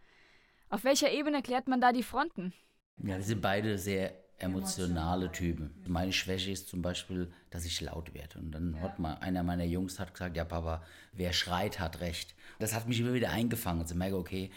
Auf 0.72 0.86
welcher 0.86 1.12
Ebene 1.12 1.42
klärt 1.42 1.68
man 1.68 1.82
da 1.82 1.92
die 1.92 2.02
Fronten? 2.02 2.54
Ja, 2.98 3.18
wir 3.18 3.24
sind 3.24 3.42
beide 3.42 3.78
sehr 3.78 4.14
emotionale 4.40 5.30
Typen. 5.30 5.72
Meine 5.86 6.14
Schwäche 6.14 6.50
ist 6.50 6.70
zum 6.70 6.82
Beispiel, 6.82 7.30
dass 7.50 7.66
ich 7.66 7.82
laut 7.82 8.14
werde. 8.14 8.40
Und 8.40 8.52
dann 8.52 8.76
ja. 8.76 8.82
hat 8.82 8.98
mal 8.98 9.16
einer 9.16 9.44
meiner 9.44 9.66
Jungs 9.66 10.00
hat 10.00 10.14
gesagt, 10.14 10.38
ja 10.38 10.46
Papa, 10.46 10.82
wer 11.12 11.34
schreit, 11.34 11.82
hat 11.82 12.00
recht. 12.00 12.34
Das 12.58 12.74
hat 12.74 12.88
mich 12.88 13.02
immer 13.02 13.14
wieder 13.14 13.32
eingefangen. 13.32 13.82
Und 13.82 13.92
ich 13.92 13.98
merke, 13.98 14.16
okay, 14.16 14.50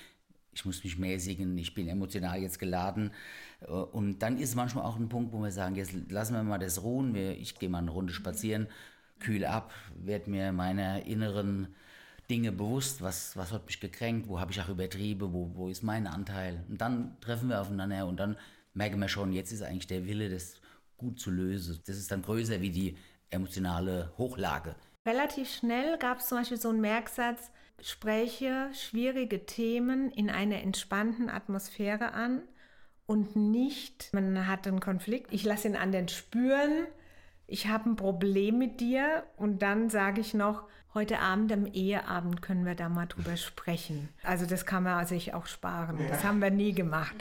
ich 0.52 0.64
muss 0.64 0.84
mich 0.84 0.96
mäßigen, 0.98 1.58
ich 1.58 1.74
bin 1.74 1.88
emotional 1.88 2.40
jetzt 2.40 2.60
geladen. 2.60 3.10
Und 3.66 4.20
dann 4.20 4.38
ist 4.38 4.54
manchmal 4.54 4.84
auch 4.84 4.96
ein 4.96 5.08
Punkt, 5.08 5.32
wo 5.32 5.42
wir 5.42 5.50
sagen, 5.50 5.74
jetzt 5.74 5.94
lassen 6.10 6.34
wir 6.34 6.44
mal 6.44 6.58
das 6.58 6.84
ruhen. 6.84 7.16
Ich 7.16 7.58
gehe 7.58 7.68
mal 7.68 7.78
eine 7.78 7.90
Runde 7.90 8.12
spazieren, 8.12 8.68
kühl 9.18 9.44
ab, 9.44 9.72
werde 9.96 10.30
mir 10.30 10.52
meiner 10.52 11.06
inneren 11.06 11.74
Dinge 12.30 12.52
bewusst, 12.52 13.02
was, 13.02 13.36
was 13.36 13.52
hat 13.52 13.66
mich 13.66 13.80
gekränkt, 13.80 14.28
wo 14.28 14.40
habe 14.40 14.52
ich 14.52 14.60
auch 14.60 14.68
übertrieben, 14.68 15.32
wo, 15.32 15.50
wo 15.54 15.68
ist 15.68 15.82
mein 15.82 16.06
Anteil. 16.06 16.64
Und 16.68 16.80
dann 16.80 17.16
treffen 17.20 17.48
wir 17.48 17.60
aufeinander 17.60 18.06
und 18.06 18.18
dann 18.18 18.36
merken 18.72 19.00
wir 19.00 19.08
schon, 19.08 19.32
jetzt 19.32 19.52
ist 19.52 19.62
eigentlich 19.62 19.86
der 19.86 20.06
Wille, 20.06 20.28
das 20.28 20.60
gut 20.96 21.20
zu 21.20 21.30
lösen. 21.30 21.80
Das 21.86 21.96
ist 21.96 22.10
dann 22.10 22.22
größer 22.22 22.60
wie 22.60 22.70
die 22.70 22.96
emotionale 23.30 24.12
Hochlage. 24.16 24.74
Relativ 25.06 25.52
schnell 25.52 25.98
gab 25.98 26.18
es 26.18 26.28
zum 26.28 26.38
Beispiel 26.38 26.60
so 26.60 26.70
einen 26.70 26.80
Merksatz, 26.80 27.50
spreche 27.82 28.70
schwierige 28.72 29.44
Themen 29.44 30.10
in 30.10 30.30
einer 30.30 30.62
entspannten 30.62 31.28
Atmosphäre 31.28 32.12
an 32.12 32.42
und 33.06 33.36
nicht, 33.36 34.14
man 34.14 34.46
hat 34.46 34.66
einen 34.66 34.80
Konflikt, 34.80 35.32
ich 35.32 35.44
lasse 35.44 35.68
den 35.68 35.76
anderen 35.76 36.08
spüren, 36.08 36.86
ich 37.46 37.66
habe 37.68 37.90
ein 37.90 37.96
Problem 37.96 38.56
mit 38.56 38.80
dir 38.80 39.24
und 39.36 39.60
dann 39.60 39.90
sage 39.90 40.22
ich 40.22 40.32
noch, 40.32 40.66
heute 40.94 41.18
Abend 41.18 41.52
am 41.52 41.66
Eheabend 41.66 42.40
können 42.40 42.64
wir 42.64 42.74
da 42.74 42.88
mal 42.88 43.06
drüber 43.06 43.36
sprechen. 43.36 44.08
Also 44.22 44.46
das 44.46 44.64
kann 44.64 44.84
man 44.84 45.04
sich 45.06 45.34
auch 45.34 45.46
sparen. 45.46 45.98
Ja. 45.98 46.08
Das 46.08 46.24
haben 46.24 46.40
wir 46.40 46.50
nie 46.50 46.72
gemacht. 46.72 47.14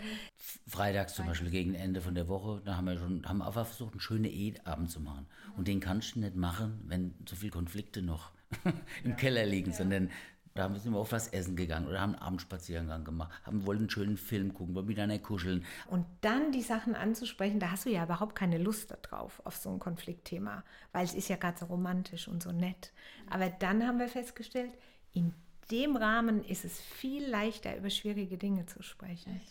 Freitags 0.68 1.16
zum 1.16 1.26
Beispiel 1.26 1.50
gegen 1.50 1.74
Ende 1.74 2.02
von 2.02 2.16
der 2.16 2.28
Woche, 2.28 2.62
da 2.64 2.78
haben 2.78 2.86
wir 2.86 2.98
schon 2.98 3.26
haben 3.28 3.42
einfach 3.42 3.66
versucht, 3.66 3.94
einen 3.94 4.00
schönen 4.00 4.26
Eheabend 4.26 4.92
zu 4.92 5.00
machen. 5.00 5.26
Und 5.58 5.68
den 5.68 5.80
kannst 5.80 6.16
du 6.16 6.20
nicht 6.20 6.36
machen, 6.36 6.82
wenn 6.86 7.16
so 7.28 7.36
viele 7.36 7.52
Konflikte 7.52 8.02
noch 8.02 8.32
im 9.04 9.12
ja. 9.12 9.16
Keller 9.16 9.46
liegen, 9.46 9.72
ja. 9.72 9.78
sondern 9.78 10.10
da 10.54 10.74
sind 10.78 10.94
wir 10.94 11.00
oft 11.00 11.12
was 11.12 11.30
essen 11.30 11.56
gegangen 11.56 11.88
oder 11.88 12.00
haben 12.00 12.14
einen 12.14 12.22
Abendspaziergang 12.22 13.04
gemacht, 13.04 13.32
haben 13.44 13.66
wollten 13.66 13.84
einen 13.84 13.90
schönen 13.90 14.18
Film 14.18 14.54
gucken, 14.54 14.76
wollen 14.76 14.86
miteinander 14.86 15.20
kuscheln. 15.20 15.66
Und 15.88 16.06
dann 16.22 16.52
die 16.52 16.62
Sachen 16.62 16.96
anzusprechen, 16.96 17.60
da 17.60 17.72
hast 17.72 17.86
du 17.86 17.90
ja 17.90 18.04
überhaupt 18.04 18.36
keine 18.36 18.60
Lust 18.60 18.92
darauf, 18.92 19.42
auf 19.46 19.56
so 19.56 19.70
ein 19.70 19.80
Konfliktthema, 19.80 20.64
weil 20.92 21.06
es 21.06 21.16
ist 21.16 21.28
ja 21.28 21.38
gerade 21.38 21.58
so 21.58 21.66
romantisch 21.66 22.28
und 22.28 22.44
so 22.44 22.52
nett. 22.52 22.94
Aber 23.30 23.50
dann 23.50 23.86
haben 23.88 23.98
wir 23.98 24.08
festgestellt, 24.08 24.72
in 25.14 25.34
dem 25.72 25.96
Rahmen 25.96 26.44
ist 26.44 26.66
es 26.66 26.80
viel 26.80 27.26
leichter, 27.26 27.76
über 27.78 27.90
schwierige 27.90 28.38
Dinge 28.38 28.66
zu 28.66 28.84
sprechen. 28.84 29.42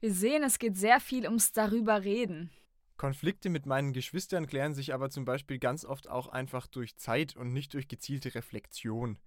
Wir 0.00 0.12
sehen, 0.12 0.42
es 0.42 0.58
geht 0.58 0.76
sehr 0.76 1.00
viel 1.00 1.24
ums 1.26 1.52
darüber 1.52 2.04
reden. 2.04 2.50
Konflikte 2.96 3.48
mit 3.48 3.64
meinen 3.64 3.94
Geschwistern 3.94 4.46
klären 4.46 4.74
sich 4.74 4.92
aber 4.92 5.08
zum 5.08 5.24
Beispiel 5.24 5.58
ganz 5.58 5.86
oft 5.86 6.10
auch 6.10 6.28
einfach 6.28 6.66
durch 6.66 6.96
Zeit 6.96 7.36
und 7.36 7.54
nicht 7.54 7.72
durch 7.72 7.88
gezielte 7.88 8.34
Reflexion. 8.34 9.18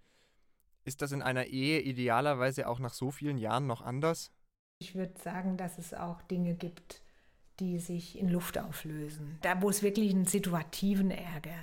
Ist 0.86 1.02
das 1.02 1.12
in 1.12 1.22
einer 1.22 1.46
Ehe 1.46 1.80
idealerweise 1.80 2.68
auch 2.68 2.80
nach 2.80 2.94
so 2.94 3.12
vielen 3.12 3.38
Jahren 3.38 3.68
noch 3.68 3.82
anders? 3.82 4.32
Ich 4.80 4.96
würde 4.96 5.14
sagen, 5.22 5.56
dass 5.56 5.78
es 5.78 5.94
auch 5.94 6.22
Dinge 6.24 6.56
gibt, 6.56 7.02
die 7.60 7.80
sich 7.80 8.20
in 8.20 8.28
Luft 8.28 8.58
auflösen. 8.58 9.38
Da, 9.42 9.62
wo 9.62 9.70
es 9.70 9.82
wirklich 9.82 10.12
einen 10.12 10.26
situativen 10.26 11.10
Ärger 11.10 11.58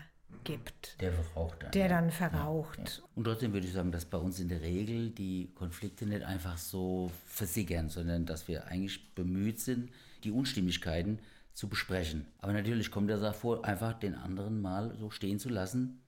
gibt. 0.45 0.99
Der 1.03 1.13
verraucht 1.13 1.63
dann. 1.63 1.71
Der 1.73 1.89
dann 1.89 2.11
verraucht. 2.11 2.79
Ja, 2.79 2.85
ja. 2.85 3.09
Und 3.15 3.25
trotzdem 3.25 3.53
würde 3.53 3.67
ich 3.67 3.75
sagen, 3.75 3.93
dass 3.93 4.07
bei 4.07 4.17
uns 4.17 4.41
in 4.41 4.49
der 4.49 4.63
Regel 4.63 5.11
die 5.11 5.53
Konflikte 5.55 6.07
nicht 6.07 6.23
einfach 6.23 6.57
so 6.57 7.11
versickern, 7.27 7.91
sondern 7.91 8.25
dass 8.25 8.49
wir 8.49 8.69
eigentlich 8.69 9.15
bemüht 9.15 9.61
sind, 9.61 9.91
die 10.25 10.31
Unstimmigkeiten 10.31 11.19
zu 11.53 11.69
besprechen. 11.69 12.27
Aber 12.39 12.55
natürlich 12.55 12.91
kommt 12.91 13.11
das 13.11 13.23
auch 13.23 13.35
vor, 13.35 13.65
einfach 13.67 13.93
den 13.93 14.15
anderen 14.15 14.63
mal 14.63 14.97
so 14.97 15.11
stehen 15.11 15.39
zu 15.39 15.51
lassen 15.51 16.01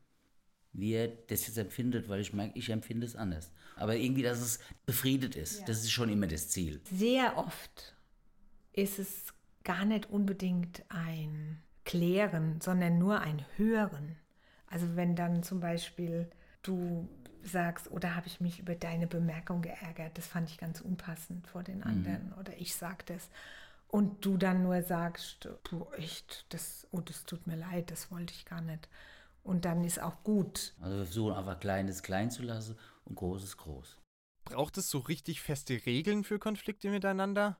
wie 0.73 0.93
er 0.93 1.09
das 1.09 1.47
jetzt 1.47 1.59
empfindet, 1.59 2.09
weil 2.09 2.21
ich 2.21 2.33
merke, 2.33 2.59
ich 2.59 2.71
empfinde 2.71 3.07
es 3.07 3.17
anders. 3.17 3.51
Aber 3.77 3.97
irgendwie, 3.97 4.23
dass 4.23 4.41
es 4.41 4.59
befriedet 4.87 5.37
ist, 5.37 5.61
ja. 5.61 5.67
das 5.67 5.79
ist 5.79 5.91
schon 5.91 6.09
immer 6.09 6.27
das 6.27 6.49
Ziel. 6.49 6.81
Sehr 6.85 7.37
oft 7.37 7.95
ist 8.73 8.99
es 8.99 9.35
gar 9.65 9.85
nicht 9.85 10.11
unbedingt 10.11 10.83
ein 10.89 11.63
Klären, 11.85 12.61
sondern 12.61 12.99
nur 12.99 13.21
ein 13.21 13.45
Hören. 13.57 14.17
Also 14.67 14.97
wenn 14.97 15.17
dann 15.17 15.43
zum 15.43 15.61
Beispiel 15.61 16.31
du 16.63 17.09
sagst, 17.43 17.91
oder 17.91 18.15
habe 18.15 18.29
ich 18.29 18.41
mich 18.41 18.61
über 18.61 18.75
deine 18.75 19.07
Bemerkung 19.07 19.63
geärgert, 19.63 20.17
das 20.17 20.27
fand 20.27 20.49
ich 20.49 20.59
ganz 20.59 20.81
unpassend 20.81 21.47
vor 21.47 21.63
den 21.63 21.79
mhm. 21.79 21.85
anderen, 21.87 22.27
mhm. 22.27 22.39
oder 22.39 22.57
ich 22.59 22.75
sag 22.75 23.05
das. 23.07 23.29
Und 23.89 24.25
du 24.25 24.39
dann 24.39 24.63
nur 24.63 24.83
sagst, 24.83 25.49
du 25.69 25.87
echt, 25.99 26.47
das, 26.49 26.87
oh, 26.93 27.01
das 27.01 27.25
tut 27.25 27.47
mir 27.47 27.57
leid, 27.57 27.91
das 27.91 28.11
wollte 28.11 28.33
ich 28.33 28.47
gar 28.47 28.63
nicht. 28.63 28.89
Und 29.43 29.65
dann 29.65 29.85
ist 29.85 30.01
auch 30.01 30.23
gut. 30.23 30.75
Also 30.81 30.97
wir 30.97 31.05
versuchen 31.05 31.35
einfach 31.35 31.59
Kleines 31.59 32.03
klein 32.03 32.31
zu 32.31 32.43
lassen 32.43 32.77
und 33.05 33.17
Großes 33.17 33.57
groß. 33.57 33.99
Braucht 34.45 34.79
es 34.79 34.91
so 34.91 34.99
richtig 34.99 35.41
feste 35.41 35.85
Regeln 35.87 36.25
für 36.25 36.39
Konflikte 36.39 36.91
miteinander? 36.91 37.59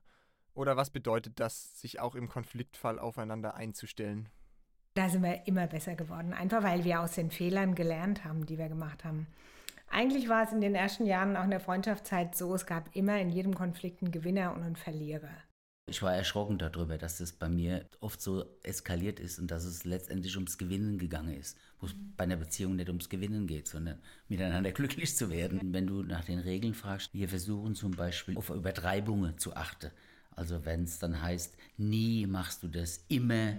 Oder 0.53 0.77
was 0.77 0.91
bedeutet 0.91 1.39
das, 1.39 1.79
sich 1.79 1.99
auch 1.99 2.15
im 2.15 2.29
Konfliktfall 2.29 2.99
aufeinander 2.99 3.55
einzustellen? 3.55 4.29
Da 4.93 5.09
sind 5.09 5.23
wir 5.23 5.47
immer 5.47 5.65
besser 5.65 5.95
geworden, 5.95 6.33
einfach 6.33 6.61
weil 6.61 6.83
wir 6.83 7.01
aus 7.01 7.13
den 7.13 7.31
Fehlern 7.31 7.73
gelernt 7.73 8.23
haben, 8.23 8.45
die 8.45 8.59
wir 8.59 8.69
gemacht 8.69 9.03
haben. 9.03 9.27
Eigentlich 9.89 10.29
war 10.29 10.43
es 10.43 10.51
in 10.51 10.61
den 10.61 10.75
ersten 10.75 11.05
Jahren 11.05 11.35
auch 11.35 11.43
in 11.43 11.49
der 11.49 11.59
Freundschaftszeit 11.59 12.35
so, 12.35 12.53
es 12.53 12.65
gab 12.65 12.95
immer 12.95 13.19
in 13.19 13.29
jedem 13.29 13.55
Konflikt 13.55 14.03
einen 14.03 14.11
Gewinner 14.11 14.53
und 14.53 14.63
einen 14.63 14.75
Verlierer. 14.75 15.31
Ich 15.85 16.01
war 16.01 16.15
erschrocken 16.15 16.57
darüber, 16.57 16.97
dass 16.97 17.17
das 17.17 17.33
bei 17.33 17.49
mir 17.49 17.85
oft 17.99 18.21
so 18.21 18.45
eskaliert 18.63 19.19
ist 19.19 19.37
und 19.37 19.51
dass 19.51 19.65
es 19.65 19.83
letztendlich 19.83 20.35
ums 20.37 20.57
Gewinnen 20.57 20.97
gegangen 20.97 21.33
ist. 21.33 21.57
Wo 21.79 21.87
es 21.87 21.95
bei 22.15 22.23
einer 22.23 22.37
Beziehung 22.37 22.77
nicht 22.77 22.87
ums 22.87 23.09
Gewinnen 23.09 23.47
geht, 23.47 23.67
sondern 23.67 23.99
miteinander 24.29 24.71
glücklich 24.73 25.15
zu 25.15 25.29
werden. 25.29 25.59
Wenn 25.73 25.85
du 25.85 26.01
nach 26.01 26.23
den 26.23 26.39
Regeln 26.39 26.73
fragst, 26.73 27.13
wir 27.13 27.27
versuchen 27.27 27.75
zum 27.75 27.91
Beispiel 27.91 28.37
auf 28.37 28.49
Übertreibungen 28.49 29.37
zu 29.37 29.55
achten. 29.57 29.91
Also 30.31 30.63
wenn 30.65 30.83
es 30.83 30.99
dann 30.99 31.21
heißt, 31.21 31.55
nie 31.77 32.27
machst 32.27 32.63
du 32.63 32.69
das, 32.69 33.03
immer. 33.09 33.57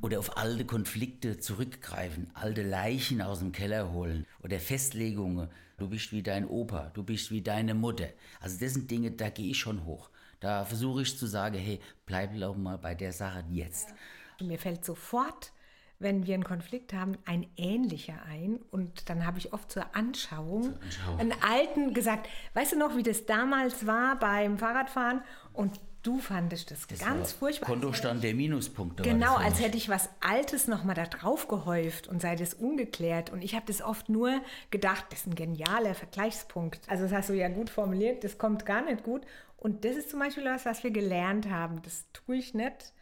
Oder 0.00 0.18
auf 0.18 0.38
alte 0.38 0.64
Konflikte 0.64 1.38
zurückgreifen, 1.38 2.30
alte 2.34 2.62
Leichen 2.62 3.20
aus 3.20 3.38
dem 3.40 3.52
Keller 3.52 3.92
holen 3.92 4.26
oder 4.42 4.58
Festlegungen. 4.58 5.48
Du 5.76 5.88
bist 5.88 6.10
wie 6.10 6.22
dein 6.22 6.46
Opa, 6.48 6.90
du 6.94 7.04
bist 7.04 7.30
wie 7.30 7.42
deine 7.42 7.74
Mutter. 7.74 8.08
Also 8.40 8.58
das 8.58 8.72
sind 8.72 8.90
Dinge, 8.90 9.12
da 9.12 9.28
gehe 9.28 9.50
ich 9.50 9.58
schon 9.58 9.84
hoch. 9.84 10.08
Da 10.42 10.64
versuche 10.64 11.02
ich 11.02 11.16
zu 11.16 11.26
sagen, 11.26 11.56
hey, 11.56 11.80
bleib 12.04 12.36
doch 12.38 12.56
mal 12.56 12.76
bei 12.76 12.96
der 12.96 13.12
Sache 13.12 13.44
jetzt. 13.48 13.94
Mir 14.40 14.58
fällt 14.58 14.84
sofort, 14.84 15.52
wenn 16.00 16.26
wir 16.26 16.34
einen 16.34 16.42
Konflikt 16.42 16.92
haben, 16.92 17.16
ein 17.24 17.46
ähnlicher 17.56 18.14
ein. 18.28 18.58
Und 18.72 19.08
dann 19.08 19.24
habe 19.24 19.38
ich 19.38 19.52
oft 19.52 19.70
zur 19.70 19.94
Anschauung, 19.94 20.62
zur 20.62 20.82
Anschauung 20.82 21.20
einen 21.20 21.34
alten 21.42 21.94
gesagt, 21.94 22.28
weißt 22.54 22.72
du 22.72 22.78
noch, 22.78 22.96
wie 22.96 23.04
das 23.04 23.24
damals 23.24 23.86
war 23.86 24.18
beim 24.18 24.58
Fahrradfahren? 24.58 25.22
Und 25.52 25.78
du 26.02 26.18
fandest 26.18 26.72
das, 26.72 26.88
das 26.88 26.98
ganz 26.98 27.30
furchtbar. 27.30 27.68
Kontostand 27.68 28.24
der 28.24 28.34
Minuspunkte. 28.34 29.04
Genau, 29.04 29.36
als 29.36 29.60
hätte 29.60 29.76
ich 29.76 29.88
was 29.88 30.08
Altes 30.20 30.66
nochmal 30.66 30.96
da 30.96 31.06
drauf 31.06 31.46
gehäuft 31.46 32.08
und 32.08 32.20
sei 32.20 32.34
das 32.34 32.54
ungeklärt. 32.54 33.30
Und 33.30 33.42
ich 33.42 33.54
habe 33.54 33.66
das 33.66 33.80
oft 33.80 34.08
nur 34.08 34.40
gedacht, 34.72 35.04
das 35.10 35.20
ist 35.20 35.26
ein 35.28 35.34
genialer 35.36 35.94
Vergleichspunkt. 35.94 36.80
Also 36.88 37.04
das 37.04 37.12
hast 37.12 37.28
du 37.28 37.34
ja 37.34 37.48
gut 37.48 37.70
formuliert, 37.70 38.24
das 38.24 38.38
kommt 38.38 38.66
gar 38.66 38.82
nicht 38.82 39.04
gut. 39.04 39.22
Und 39.62 39.84
das 39.84 39.94
ist 39.94 40.10
zum 40.10 40.18
Beispiel 40.18 40.44
was, 40.44 40.66
was 40.66 40.82
wir 40.82 40.90
gelernt 40.90 41.48
haben. 41.48 41.82
Das 41.82 42.08
tue 42.12 42.34
ich 42.34 42.52
nicht 42.52 42.92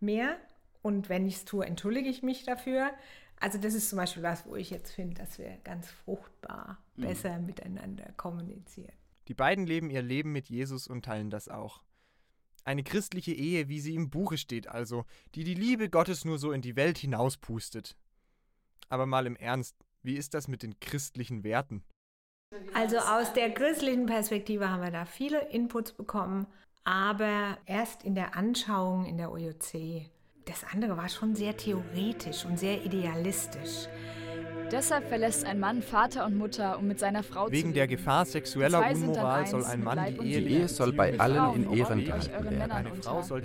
mehr. 0.00 0.36
Und 0.82 1.08
wenn 1.08 1.24
ich 1.28 1.36
es 1.36 1.44
tue, 1.44 1.64
entschuldige 1.64 2.08
ich 2.08 2.24
mich 2.24 2.42
dafür. 2.42 2.90
Also 3.38 3.56
das 3.56 3.72
ist 3.72 3.88
zum 3.88 3.98
Beispiel 3.98 4.24
was, 4.24 4.44
wo 4.44 4.56
ich 4.56 4.70
jetzt 4.70 4.90
finde, 4.90 5.14
dass 5.14 5.38
wir 5.38 5.58
ganz 5.62 5.88
fruchtbar 5.88 6.82
mhm. 6.96 7.02
besser 7.02 7.38
miteinander 7.38 8.12
kommunizieren. 8.16 8.92
Die 9.28 9.34
beiden 9.34 9.64
leben 9.64 9.90
ihr 9.90 10.02
Leben 10.02 10.32
mit 10.32 10.48
Jesus 10.48 10.88
und 10.88 11.04
teilen 11.04 11.30
das 11.30 11.48
auch. 11.48 11.84
Eine 12.64 12.82
christliche 12.82 13.32
Ehe, 13.32 13.68
wie 13.68 13.78
sie 13.78 13.94
im 13.94 14.10
Buche 14.10 14.38
steht, 14.38 14.66
also, 14.66 15.04
die 15.36 15.44
die 15.44 15.54
Liebe 15.54 15.88
Gottes 15.88 16.24
nur 16.24 16.40
so 16.40 16.50
in 16.50 16.62
die 16.62 16.74
Welt 16.74 16.98
hinauspustet. 16.98 17.96
Aber 18.88 19.06
mal 19.06 19.24
im 19.24 19.36
Ernst, 19.36 19.76
wie 20.02 20.16
ist 20.16 20.34
das 20.34 20.48
mit 20.48 20.64
den 20.64 20.80
christlichen 20.80 21.44
Werten? 21.44 21.84
Also 22.74 22.98
aus 22.98 23.32
der 23.32 23.50
christlichen 23.50 24.06
Perspektive 24.06 24.70
haben 24.70 24.82
wir 24.82 24.90
da 24.90 25.04
viele 25.04 25.48
Inputs 25.50 25.92
bekommen, 25.92 26.46
aber 26.84 27.58
erst 27.66 28.04
in 28.04 28.14
der 28.14 28.36
Anschauung 28.36 29.04
in 29.04 29.18
der 29.18 29.30
OJC. 29.30 30.06
Das 30.46 30.64
andere 30.72 30.96
war 30.96 31.08
schon 31.08 31.34
sehr 31.34 31.56
theoretisch 31.56 32.46
und 32.46 32.58
sehr 32.58 32.82
idealistisch. 32.84 33.88
Deshalb 34.70 35.08
verlässt 35.08 35.46
ein 35.46 35.60
Mann 35.60 35.82
Vater 35.82 36.26
und 36.26 36.36
Mutter, 36.36 36.78
um 36.78 36.86
mit 36.88 36.98
seiner 36.98 37.22
Frau 37.22 37.46
Wegen 37.46 37.52
zu 37.52 37.56
leben. 37.56 37.74
der 37.74 37.86
Gefahr 37.88 38.24
sexueller 38.26 38.90
Unmoral 38.90 39.46
soll 39.46 39.64
ein 39.64 39.82
Mann 39.82 39.98
die 40.20 40.26
Ehe. 40.26 40.40
Die 40.42 40.54
Ehe 40.56 40.68
soll 40.68 40.92
bei 40.92 41.18
allen 41.18 41.54
in 41.64 41.72
Ehren 41.72 42.04
gehalten 42.04 42.50
werden. 42.50 42.70
Eine 42.70 42.90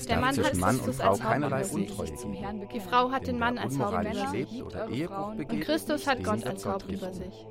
Der 0.05 0.19
Mann 0.19 0.33
zwischen 0.33 0.59
Mann 0.59 0.79
und 0.79 0.95
Frau 0.95 1.11
als 1.11 1.19
keinerlei. 1.21 1.65
Untreue. 1.65 2.07
sich 2.07 2.17
zum 2.17 2.33
Herrn 2.33 2.67
Die. 2.73 2.79
Frau 2.81 3.11
hat 3.11 3.27
den 3.27 3.39
Mann 3.39 3.57
als 3.57 3.73
Liebt 3.73 4.61
oder 4.61 4.81
eure 4.83 4.91
Ehebruch 4.91 5.15
Frauen. 5.15 5.37
begeht, 5.37 5.51
Und 5.53 5.61
Christus 5.61 6.07
hat 6.07 6.23
Gott 6.23 6.45
als 6.45 6.65
Haupt 6.65 6.91
über 6.91 7.13
sich. 7.13 7.47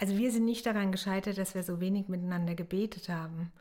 Also 0.00 0.16
wir 0.16 0.32
sind 0.32 0.46
nicht 0.46 0.64
daran 0.64 0.92
gescheitert, 0.92 1.36
dass 1.36 1.54
wir 1.54 1.62
so 1.62 1.78
wenig 1.78 2.08
miteinander 2.08 2.54
gebetet 2.54 3.10
haben, 3.10 3.52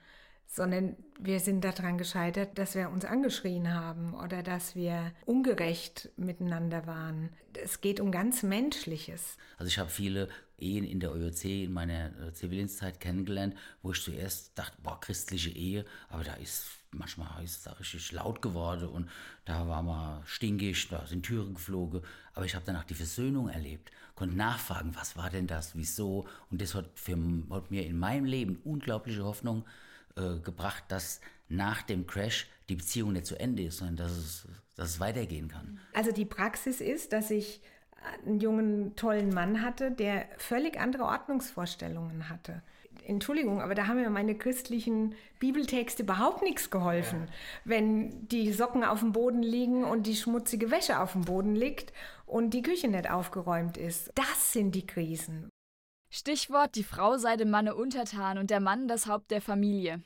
sondern 0.50 0.96
wir 1.20 1.40
sind 1.40 1.64
daran 1.64 2.00
gescheitert, 2.00 2.58
dass 2.58 2.74
wir 2.74 2.90
uns 2.90 3.06
angeschrien 3.06 3.72
haben 3.72 4.16
oder 4.16 4.42
dass 4.42 4.76
wir 4.76 5.12
ungerecht 5.26 6.10
miteinander 6.18 6.88
waren. 6.88 7.30
Es 7.54 7.82
geht 7.82 8.00
um 8.00 8.12
ganz 8.12 8.42
Menschliches. 8.42 9.38
Also 9.60 9.68
ich 9.68 9.78
habe 9.78 9.92
viele 9.92 10.28
Ehen 10.58 10.84
in 10.84 11.00
der 11.00 11.12
OJC 11.14 11.46
in 11.46 11.72
meiner 11.72 12.08
äh, 12.20 12.34
Zivildienstzeit 12.34 13.00
kennengelernt, 13.00 13.56
wo 13.84 13.92
ich 13.92 14.02
zuerst 14.02 14.58
dachte, 14.58 14.76
boah, 14.82 15.00
christliche 15.00 15.52
Ehe, 15.52 15.86
aber 16.10 16.24
da 16.24 16.34
ist 16.34 16.66
manchmal 16.92 17.44
ist 17.44 17.68
da 17.68 17.74
richtig 17.74 18.12
laut 18.12 18.42
geworden 18.42 18.90
und 18.90 19.10
da 19.46 19.68
war 19.68 19.84
mal 19.84 20.24
stinkig, 20.26 20.88
da 20.90 21.06
sind 21.06 21.24
Türen 21.24 21.54
geflogen, 21.54 22.02
aber 22.34 22.46
ich 22.46 22.56
habe 22.56 22.66
danach 22.66 22.84
die 22.84 22.96
Versöhnung 22.96 23.48
erlebt, 23.50 23.92
konnte 24.16 24.36
nachfragen, 24.36 24.96
was 24.96 25.16
war 25.16 25.30
denn 25.30 25.46
das, 25.46 25.76
wieso 25.76 26.28
und 26.50 26.60
das 26.60 26.74
hat, 26.74 26.90
für, 26.96 27.16
hat 27.52 27.70
mir 27.70 27.86
in 27.86 28.00
meinem 28.00 28.26
Leben 28.26 28.60
unglaubliche 28.64 29.24
Hoffnung 29.24 29.66
äh, 30.20 30.40
gebracht, 30.40 30.84
dass 30.90 31.22
nach 31.48 31.82
dem 31.82 32.06
Crash 32.06 32.48
die 32.70 32.76
Beziehung 32.76 33.14
nicht 33.14 33.26
zu 33.26 33.40
Ende 33.40 33.64
ist, 33.64 33.78
sondern 33.78 33.98
dass 33.98 34.12
es, 34.12 34.48
dass 34.76 34.90
es 34.90 35.00
weitergehen 35.00 35.48
kann. 35.48 35.80
Also 35.94 36.12
die 36.12 36.26
Praxis 36.26 36.82
ist, 36.82 37.14
dass 37.14 37.32
ich 37.32 37.62
einen 38.26 38.40
jungen, 38.40 38.96
tollen 38.96 39.34
Mann 39.34 39.62
hatte, 39.62 39.92
der 39.92 40.28
völlig 40.38 40.80
andere 40.80 41.04
Ordnungsvorstellungen 41.04 42.30
hatte. 42.30 42.62
Entschuldigung, 43.06 43.62
aber 43.62 43.76
da 43.76 43.88
haben 43.88 43.98
mir 43.98 44.10
meine 44.10 44.36
christlichen 44.36 45.16
Bibeltexte 45.40 46.04
überhaupt 46.04 46.44
nichts 46.44 46.70
geholfen. 46.70 47.28
Wenn 47.66 48.28
die 48.28 48.52
Socken 48.54 48.84
auf 48.84 49.00
dem 49.00 49.14
Boden 49.14 49.42
liegen 49.42 49.84
und 49.84 50.06
die 50.06 50.16
schmutzige 50.16 50.70
Wäsche 50.70 51.00
auf 51.00 51.14
dem 51.14 51.22
Boden 51.26 51.56
liegt 51.56 51.92
und 52.26 52.52
die 52.52 52.62
Küche 52.62 52.88
nicht 52.88 53.10
aufgeräumt 53.10 53.78
ist. 53.78 54.12
Das 54.16 54.54
sind 54.54 54.76
die 54.76 54.86
Krisen. 54.86 55.50
Stichwort, 56.12 56.76
die 56.76 56.84
Frau 56.84 57.18
sei 57.18 57.38
dem 57.38 57.50
Manne 57.50 57.76
untertan 57.76 58.38
und 58.38 58.50
der 58.50 58.60
Mann 58.60 58.88
das 58.88 59.08
Haupt 59.08 59.32
der 59.32 59.42
Familie. 59.42 60.02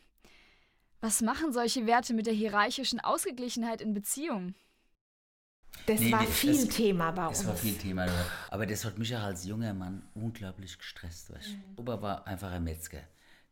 Was 1.03 1.22
machen 1.22 1.51
solche 1.51 1.86
Werte 1.86 2.13
mit 2.13 2.27
der 2.27 2.33
hierarchischen 2.33 3.01
Ausgeglichenheit 3.01 3.81
in 3.81 3.93
Beziehungen? 3.93 4.55
Das 5.86 6.00
Nee, 6.00 6.13
war 6.13 6.22
nee, 6.22 6.27
viel 6.27 6.65
das- 6.65 6.74
Thema 6.74 7.12
bei 7.12 7.27
uns. 7.27 7.39
Das 7.39 7.48
war 7.48 7.57
viel 7.57 7.77
Thema. 7.77 8.07
Aber 8.50 8.65
das 8.65 8.86
hat 8.86 8.98
mich 8.98 9.13
auch 9.13 9.24
als 9.24 9.43
junger 9.43 9.74
Mann 9.74 10.07
unglaublich 10.13 10.77
gestresst. 10.77 11.29
Weißt. 11.33 11.50
du. 11.75 11.81
Opa 11.81 12.01
war 12.01 12.25
einfach 12.25 12.51
ein 12.51 12.63
Metzger. 12.63 13.01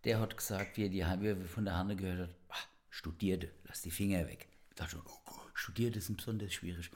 Der 0.06 0.22
hat 0.22 0.38
gesagt, 0.38 0.78
wie 0.78 0.86
er 0.86 0.90
die, 0.90 1.22
wie 1.22 1.28
er 1.28 1.46
von 1.46 1.66
der 1.66 1.76
Hanne 1.78 1.98
gehört 1.98 2.30
hat, 2.30 2.36
"Ah, 2.48 2.56
studierte, 2.90 3.52
lass 3.66 3.82
die 3.82 3.92
Finger 3.92 4.26
weg. 4.30 4.48
Ich 4.70 4.76
dachte 4.76 4.92
schon, 4.92 5.02
oh 5.06 5.20
Gott, 5.26 5.52
studiert 5.54 5.98
ist 5.98 6.16
besonders 6.16 6.54
schwierig. 6.54 6.90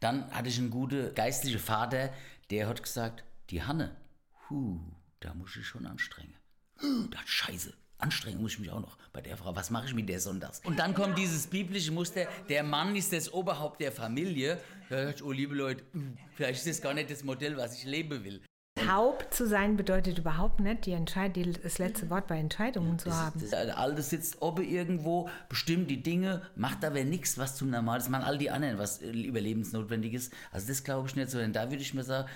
Dann 0.00 0.30
hatte 0.32 0.50
ich 0.50 0.58
einen 0.58 0.68
guten 0.70 1.14
geistlichen 1.14 1.58
Vater, 1.60 2.12
der 2.50 2.68
hat 2.68 2.82
gesagt, 2.82 3.24
die 3.48 3.62
Hanne, 3.62 3.96
hu, 4.50 4.78
da 5.20 5.32
muss 5.32 5.56
ich 5.56 5.66
schon 5.66 5.86
anstrengen. 5.86 6.34
Das 7.10 7.22
scheiße. 7.24 7.72
Anstrengen 7.98 8.42
muss 8.42 8.52
ich 8.52 8.58
mich 8.60 8.70
auch 8.70 8.80
noch 8.80 8.98
bei 9.12 9.20
der 9.20 9.36
Frau. 9.36 9.54
Was 9.54 9.70
mache 9.70 9.86
ich 9.86 9.94
mit 9.94 10.08
der 10.08 10.20
sonntags? 10.20 10.60
Und 10.64 10.78
dann 10.78 10.94
kommt 10.94 11.16
dieses 11.16 11.46
biblische 11.46 11.92
Muster, 11.92 12.26
der 12.48 12.62
Mann 12.62 12.94
ist 12.96 13.12
das 13.12 13.32
Oberhaupt 13.32 13.80
der 13.80 13.92
Familie. 13.92 14.58
Da 14.90 15.10
ich, 15.10 15.22
oh 15.22 15.32
liebe 15.32 15.54
Leute, 15.54 15.84
vielleicht 16.34 16.58
ist 16.66 16.66
das 16.68 16.82
gar 16.82 16.94
nicht 16.94 17.10
das 17.10 17.24
Modell, 17.24 17.56
was 17.56 17.76
ich 17.78 17.84
leben 17.84 18.24
will. 18.24 18.42
Haupt 18.88 19.32
zu 19.32 19.46
sein 19.46 19.76
bedeutet 19.76 20.18
überhaupt 20.18 20.60
nicht, 20.60 20.84
die 20.84 20.92
Entscheid 20.92 21.34
die, 21.36 21.52
das 21.52 21.78
letzte 21.78 22.10
Wort 22.10 22.26
bei 22.26 22.38
Entscheidungen 22.38 22.98
zu 22.98 23.08
Das, 23.08 23.16
haben. 23.16 23.40
das, 23.40 23.52
Alte 23.54 24.02
sitzt 24.02 24.42
oben 24.42 24.64
irgendwo, 24.64 25.30
bestimmt 25.48 25.88
die 25.90 26.02
Dinge, 26.02 26.42
macht 26.56 26.84
aber 26.84 27.02
nichts, 27.04 27.38
was 27.38 27.56
zum 27.56 27.70
Normal 27.70 27.98
ist. 27.98 28.10
machen 28.10 28.24
all 28.24 28.36
die 28.36 28.50
anderen, 28.50 28.76
was 28.76 29.00
äh, 29.00 29.10
überlebensnotwendig 29.10 30.12
ist. 30.12 30.32
Also 30.50 30.66
das 30.66 30.82
glaube 30.84 31.08
ich 31.08 31.14
nicht 31.16 31.30
so. 31.30 31.38
Denn 31.38 31.52
da 31.52 31.70
würde 31.70 31.82
ich 31.82 31.94
mir 31.94 32.02
sagen, 32.02 32.28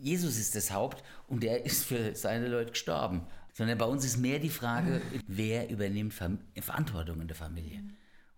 Jesus 0.00 0.38
ist 0.38 0.54
das 0.54 0.72
Haupt 0.72 1.04
und 1.28 1.42
der 1.42 1.64
ist 1.66 1.84
für 1.84 2.14
seine 2.14 2.48
Leute 2.48 2.70
gestorben. 2.70 3.26
Sondern 3.58 3.76
bei 3.76 3.86
uns 3.86 4.04
ist 4.04 4.18
mehr 4.18 4.38
die 4.38 4.50
Frage, 4.50 5.02
wer 5.26 5.68
übernimmt 5.68 6.14
Ver 6.14 6.38
Verantwortung 6.60 7.20
in 7.20 7.26
der 7.26 7.34
Familie. 7.34 7.82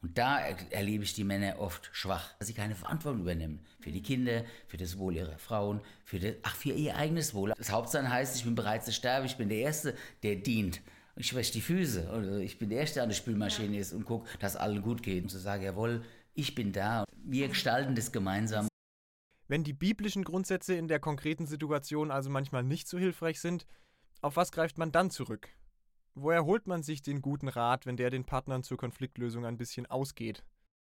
Und 0.00 0.16
da 0.16 0.38
er 0.38 0.56
erlebe 0.72 1.04
ich 1.04 1.12
die 1.12 1.24
Männer 1.24 1.56
oft 1.59 1.90
schwach, 1.92 2.33
dass 2.38 2.48
sie 2.48 2.54
keine 2.54 2.74
Verantwortung 2.74 3.20
übernehmen. 3.20 3.61
Für 3.80 3.92
die 3.92 4.00
Kinder, 4.00 4.44
für 4.66 4.78
das 4.78 4.96
Wohl 4.96 5.14
ihrer 5.14 5.37
Frauen, 5.37 5.83
für 6.06 6.18
das, 6.18 6.37
ach, 6.42 6.56
für 6.56 6.70
ihr 6.70 6.96
eigenes 6.96 7.35
Wohl. 7.35 7.52
Das 7.54 7.70
Hauptsein 7.70 8.09
heißt, 8.09 8.35
ich 8.35 8.44
bin 8.44 8.54
bereit 8.54 8.83
zu 8.83 8.94
sterben, 8.94 9.26
ich 9.26 9.37
bin 9.37 9.50
der 9.50 9.59
Erste, 9.59 9.94
der 10.22 10.37
dient. 10.37 10.80
Ich 11.16 11.37
wasche 11.37 11.52
die 11.52 11.61
Füße. 11.61 12.09
Oder 12.09 12.38
ich 12.38 12.59
bin 12.59 12.70
der 12.70 12.80
Erste, 12.80 12.94
der 12.94 13.02
an 13.02 13.11
der 13.11 13.16
Spülmaschine 13.16 13.76
ist 13.76 13.92
und 13.92 14.06
gucke, 14.06 14.26
dass 14.38 14.56
allen 14.56 14.80
gut 14.80 15.02
geht. 15.02 15.24
Und 15.24 15.28
zu 15.28 15.38
sagen, 15.38 15.62
jawohl, 15.62 16.02
ich 16.33 16.54
bin 16.54 16.72
da. 16.72 17.04
Wir 17.22 17.48
gestalten 17.48 17.94
das 17.94 18.11
gemeinsam. 18.11 18.68
Wenn 19.48 19.64
die 19.64 19.74
biblischen 19.74 20.24
Grundsätze 20.24 20.76
in 20.76 20.88
der 20.88 20.98
konkreten 20.98 21.46
Situation 21.46 22.11
also 22.11 22.30
manchmal 22.30 22.62
nicht 22.62 22.88
so 22.88 22.98
hilfreich 22.98 23.38
sind, 23.38 23.66
auf 24.20 24.37
was 24.37 24.52
greift 24.52 24.78
man 24.78 24.92
dann 24.92 25.11
zurück? 25.11 25.48
Woher 26.14 26.44
holt 26.44 26.66
man 26.66 26.83
sich 26.83 27.02
den 27.02 27.22
guten 27.22 27.48
Rat, 27.48 27.87
wenn 27.87 27.96
der 27.96 28.11
den 28.11 28.24
Partnern 28.24 28.62
zur 28.62 28.76
Konfliktlösung 28.76 29.46
ein 29.46 29.56
bisschen 29.56 29.87
ausgeht? 29.87 30.44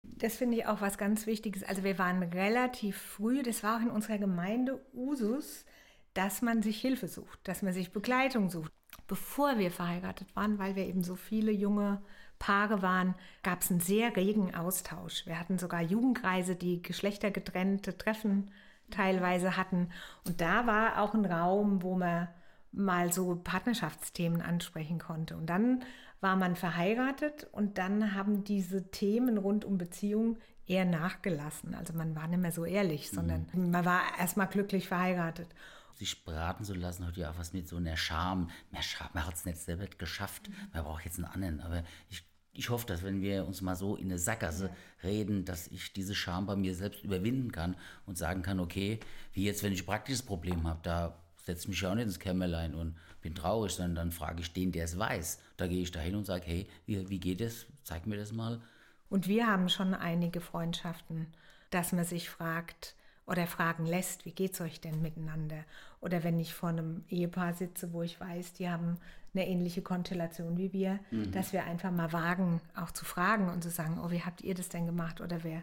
Das 0.03 0.37
finde 0.37 0.57
ich 0.57 0.65
auch 0.65 0.81
was 0.81 0.97
ganz 0.97 1.27
Wichtiges. 1.27 1.63
Also 1.63 1.83
wir 1.83 1.99
waren 1.99 2.23
relativ 2.23 2.97
früh, 2.97 3.43
das 3.43 3.63
war 3.63 3.77
auch 3.77 3.81
in 3.81 3.89
unserer 3.89 4.17
Gemeinde 4.17 4.79
Usus, 4.93 5.65
dass 6.13 6.41
man 6.41 6.61
sich 6.61 6.79
Hilfe 6.79 7.07
sucht, 7.07 7.39
dass 7.43 7.61
man 7.61 7.73
sich 7.73 7.91
Begleitung 7.91 8.49
sucht. 8.49 8.71
Bevor 9.07 9.57
wir 9.57 9.71
verheiratet 9.71 10.35
waren, 10.35 10.57
weil 10.57 10.75
wir 10.75 10.85
eben 10.85 11.03
so 11.03 11.15
viele 11.15 11.51
junge 11.51 12.01
Paare 12.39 12.81
waren, 12.81 13.15
gab 13.43 13.61
es 13.61 13.69
einen 13.69 13.81
sehr 13.81 14.15
regen 14.15 14.55
Austausch. 14.55 15.25
Wir 15.25 15.39
hatten 15.39 15.59
sogar 15.59 15.81
Jugendkreise, 15.81 16.55
die 16.55 16.81
geschlechtergetrennte 16.81 17.97
Treffen 17.97 18.51
teilweise 18.89 19.57
hatten. 19.57 19.89
Und 20.25 20.41
da 20.41 20.65
war 20.65 21.01
auch 21.01 21.13
ein 21.13 21.25
Raum, 21.25 21.83
wo 21.83 21.95
man 21.95 22.29
mal 22.71 23.11
so 23.11 23.35
Partnerschaftsthemen 23.35 24.41
ansprechen 24.41 24.99
konnte. 24.99 25.35
Und 25.35 25.47
dann 25.47 25.83
war 26.21 26.35
man 26.35 26.55
verheiratet 26.55 27.47
und 27.51 27.77
dann 27.77 28.13
haben 28.13 28.43
diese 28.43 28.91
Themen 28.91 29.37
rund 29.37 29.65
um 29.65 29.77
Beziehungen 29.77 30.37
eher 30.67 30.85
nachgelassen. 30.85 31.73
Also 31.73 31.93
man 31.93 32.15
war 32.15 32.27
nicht 32.27 32.39
mehr 32.39 32.51
so 32.51 32.65
ehrlich, 32.65 33.09
sondern 33.09 33.47
man 33.53 33.85
war 33.85 34.01
erstmal 34.19 34.47
glücklich 34.47 34.87
verheiratet. 34.87 35.47
Sich 35.95 36.23
beraten 36.23 36.63
zu 36.63 36.73
lassen, 36.75 37.05
hat 37.05 37.17
ja 37.17 37.31
auch 37.31 37.37
was 37.37 37.53
mit 37.53 37.67
so 37.67 37.77
einer 37.77 37.97
Scham. 37.97 38.49
Mehr 38.71 38.81
Scham, 38.81 39.09
man 39.13 39.25
hat 39.25 39.33
es 39.33 39.45
nicht 39.45 39.57
selber 39.57 39.87
geschafft. 39.87 40.49
Man 40.73 40.83
braucht 40.83 41.03
jetzt 41.03 41.17
einen 41.17 41.25
anderen. 41.25 41.59
Aber 41.59 41.83
ich, 42.09 42.23
ich 42.53 42.69
hoffe, 42.69 42.85
dass 42.85 43.03
wenn 43.03 43.21
wir 43.21 43.45
uns 43.45 43.61
mal 43.61 43.75
so 43.75 43.95
in 43.95 44.05
eine 44.05 44.19
Sackgasse 44.19 44.69
reden, 45.03 45.43
dass 45.43 45.67
ich 45.67 45.91
diese 45.91 46.15
Scham 46.15 46.45
bei 46.45 46.55
mir 46.55 46.75
selbst 46.75 47.03
überwinden 47.03 47.51
kann 47.51 47.75
und 48.05 48.17
sagen 48.17 48.43
kann, 48.43 48.59
okay, 48.59 48.99
wie 49.33 49.43
jetzt, 49.43 49.63
wenn 49.63 49.73
ich 49.73 49.83
ein 49.83 49.87
praktisches 49.87 50.21
Problem 50.23 50.67
habe, 50.67 50.79
da 50.83 51.19
setze 51.49 51.63
ich 51.63 51.69
mich 51.69 51.85
auch 51.85 51.95
nicht 51.95 52.05
ins 52.05 52.19
Kämmerlein 52.19 52.75
und 52.75 52.95
bin 53.21 53.35
traurig, 53.35 53.73
sondern 53.73 53.95
dann 53.95 54.11
frage 54.11 54.41
ich 54.41 54.53
den, 54.53 54.71
der 54.71 54.85
es 54.85 54.97
weiß. 54.97 55.39
Da 55.57 55.67
gehe 55.67 55.81
ich 55.81 55.91
dahin 55.91 56.15
und 56.15 56.25
sage, 56.25 56.45
hey, 56.45 56.67
wie, 56.85 57.09
wie 57.09 57.19
geht 57.19 57.41
es? 57.41 57.65
Zeig 57.83 58.05
mir 58.05 58.17
das 58.17 58.31
mal. 58.31 58.61
Und 59.09 59.27
wir 59.27 59.47
haben 59.47 59.69
schon 59.69 59.93
einige 59.93 60.41
Freundschaften, 60.41 61.27
dass 61.71 61.91
man 61.91 62.05
sich 62.05 62.29
fragt 62.29 62.95
oder 63.25 63.47
fragen 63.47 63.85
lässt, 63.85 64.25
wie 64.25 64.31
geht's 64.31 64.61
euch 64.61 64.79
denn 64.79 65.01
miteinander? 65.01 65.63
Oder 66.01 66.23
wenn 66.23 66.39
ich 66.39 66.53
vor 66.53 66.69
einem 66.69 67.03
Ehepaar 67.09 67.53
sitze, 67.53 67.93
wo 67.93 68.01
ich 68.03 68.19
weiß, 68.19 68.53
die 68.53 68.69
haben 68.69 68.97
eine 69.33 69.47
ähnliche 69.47 69.81
Konstellation 69.81 70.57
wie 70.57 70.73
wir, 70.73 70.99
dass 71.31 71.53
wir 71.53 71.63
einfach 71.63 71.91
mal 71.91 72.11
wagen, 72.13 72.61
auch 72.75 72.91
zu 72.91 73.05
fragen 73.05 73.49
und 73.49 73.63
zu 73.63 73.69
sagen, 73.69 73.99
oh, 74.03 74.09
wie 74.09 74.23
habt 74.23 74.41
ihr 74.41 74.55
das 74.55 74.69
denn 74.69 74.87
gemacht? 74.87 75.21
Oder 75.21 75.43
wir 75.43 75.61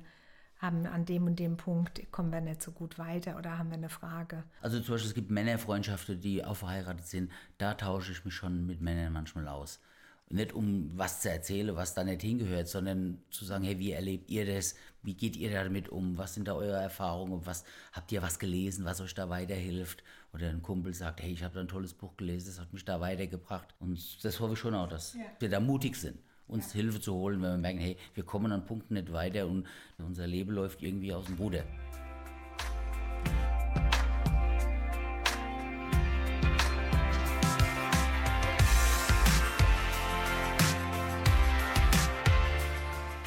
haben 0.67 0.87
an 0.87 1.05
dem 1.05 1.27
und 1.27 1.39
dem 1.39 1.57
Punkt, 1.57 2.11
kommen 2.11 2.33
wir 2.33 2.41
nicht 2.41 2.63
so 2.63 2.73
gut 2.73 2.99
weiter 2.99 3.39
oder 3.39 3.57
haben 3.57 3.71
wir 3.71 3.77
eine 3.77 3.89
Frage? 3.89 4.43
Also 4.61 4.81
zum 4.81 4.95
Beispiel, 4.95 5.09
es 5.09 5.15
gibt 5.15 5.31
Männerfreundschaften, 5.31 6.21
die 6.21 6.45
auch 6.45 6.57
verheiratet 6.57 7.07
sind. 7.07 7.31
Da 7.57 7.75
tausche 7.75 8.13
ich 8.13 8.25
mich 8.25 8.35
schon 8.35 8.67
mit 8.67 8.81
Männern 8.81 9.13
manchmal 9.13 9.49
aus. 9.49 9.81
Nicht 10.29 10.55
um 10.55 10.91
was 10.97 11.21
zu 11.21 11.31
erzählen, 11.31 11.77
was 11.77 11.95
da 11.95 12.03
nicht 12.03 12.21
hingehört, 12.21 12.67
sondern 12.67 13.23
zu 13.31 13.45
sagen, 13.45 13.63
hey, 13.63 13.79
wie 13.79 13.93
erlebt 13.93 14.29
ihr 14.29 14.45
das? 14.45 14.75
Wie 15.05 15.15
geht 15.15 15.37
ihr 15.37 15.53
damit 15.53 15.89
um? 15.89 16.19
Was 16.19 16.35
sind 16.35 16.49
da 16.49 16.55
eure 16.55 16.83
Erfahrungen? 16.83 17.47
Was, 17.47 17.65
habt 17.93 18.11
ihr 18.11 18.23
was 18.23 18.41
gelesen, 18.41 18.85
was 18.85 19.01
euch 19.01 19.15
da 19.15 19.29
weiterhilft? 19.29 20.03
Oder 20.35 20.49
ein 20.49 20.63
Kumpel 20.63 20.95
sagt, 20.95 21.23
hey, 21.23 21.31
ich 21.31 21.45
habe 21.45 21.55
da 21.55 21.61
ein 21.61 21.69
tolles 21.69 21.95
Buch 21.95 22.17
gelesen, 22.17 22.49
das 22.49 22.59
hat 22.59 22.73
mich 22.73 22.85
da 22.85 23.01
weitergebracht. 23.01 23.73
Und 23.79 24.25
das 24.25 24.41
hoffe 24.41 24.55
ich 24.55 24.59
schon 24.59 24.75
auch, 24.75 24.89
dass 24.89 25.17
wir 25.39 25.49
da 25.49 25.61
mutig 25.61 25.95
sind, 25.95 26.19
uns 26.49 26.73
Hilfe 26.73 27.01
zu 27.01 27.15
holen, 27.15 27.43
wenn 27.43 27.51
wir 27.51 27.59
merken, 27.59 27.79
hey, 27.79 27.97
wir 28.15 28.25
kommen 28.25 28.53
an 28.53 28.65
Punkten 28.65 28.95
nicht 28.95 29.13
weiter 29.13 29.47
und 29.47 29.67
unser 29.99 30.27
Leben 30.27 30.53
läuft 30.53 30.83
irgendwie 30.83 31.13
aus 31.13 31.27
dem 31.27 31.37
Ruder. 31.37 31.65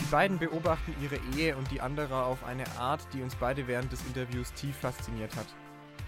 beiden 0.09 0.39
beobachten 0.39 0.95
ihre 1.01 1.19
Ehe 1.37 1.55
und 1.55 1.69
die 1.71 1.81
andere 1.81 2.23
auf 2.23 2.43
eine 2.43 2.67
Art, 2.77 3.01
die 3.13 3.21
uns 3.21 3.35
beide 3.35 3.67
während 3.67 3.91
des 3.91 4.05
Interviews 4.05 4.51
tief 4.53 4.75
fasziniert 4.75 5.35
hat. 5.35 5.47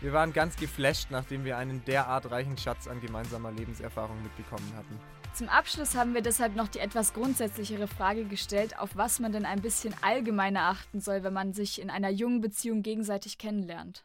Wir 0.02 0.14
waren 0.14 0.34
ganz 0.34 0.56
geflasht, 0.56 1.12
nachdem 1.12 1.46
wir 1.46 1.58
einen 1.58 1.86
derart 1.86 2.32
reichen 2.32 2.58
Schatz 2.58 2.88
an 2.88 3.00
gemeinsamer 3.02 3.52
Lebenserfahrung 3.52 4.22
mitbekommen 4.24 4.74
hatten. 4.76 5.00
Zum 5.36 5.48
Abschluss 5.48 5.96
haben 5.96 6.16
wir 6.16 6.24
deshalb 6.24 6.56
noch 6.56 6.68
die 6.68 6.80
etwas 6.80 7.14
grundsätzlichere 7.14 7.88
Frage 7.88 8.26
gestellt, 8.26 8.80
auf 8.80 8.96
was 8.96 9.20
man 9.20 9.32
denn 9.32 9.46
ein 9.46 9.62
bisschen 9.62 9.94
allgemeiner 10.02 10.64
achten 10.64 11.02
soll, 11.02 11.22
wenn 11.22 11.34
man 11.34 11.54
sich 11.54 11.80
in 11.80 11.92
einer 11.92 12.10
jungen 12.10 12.42
Beziehung 12.42 12.82
gegenseitig 12.82 13.38
kennenlernt. 13.38 14.04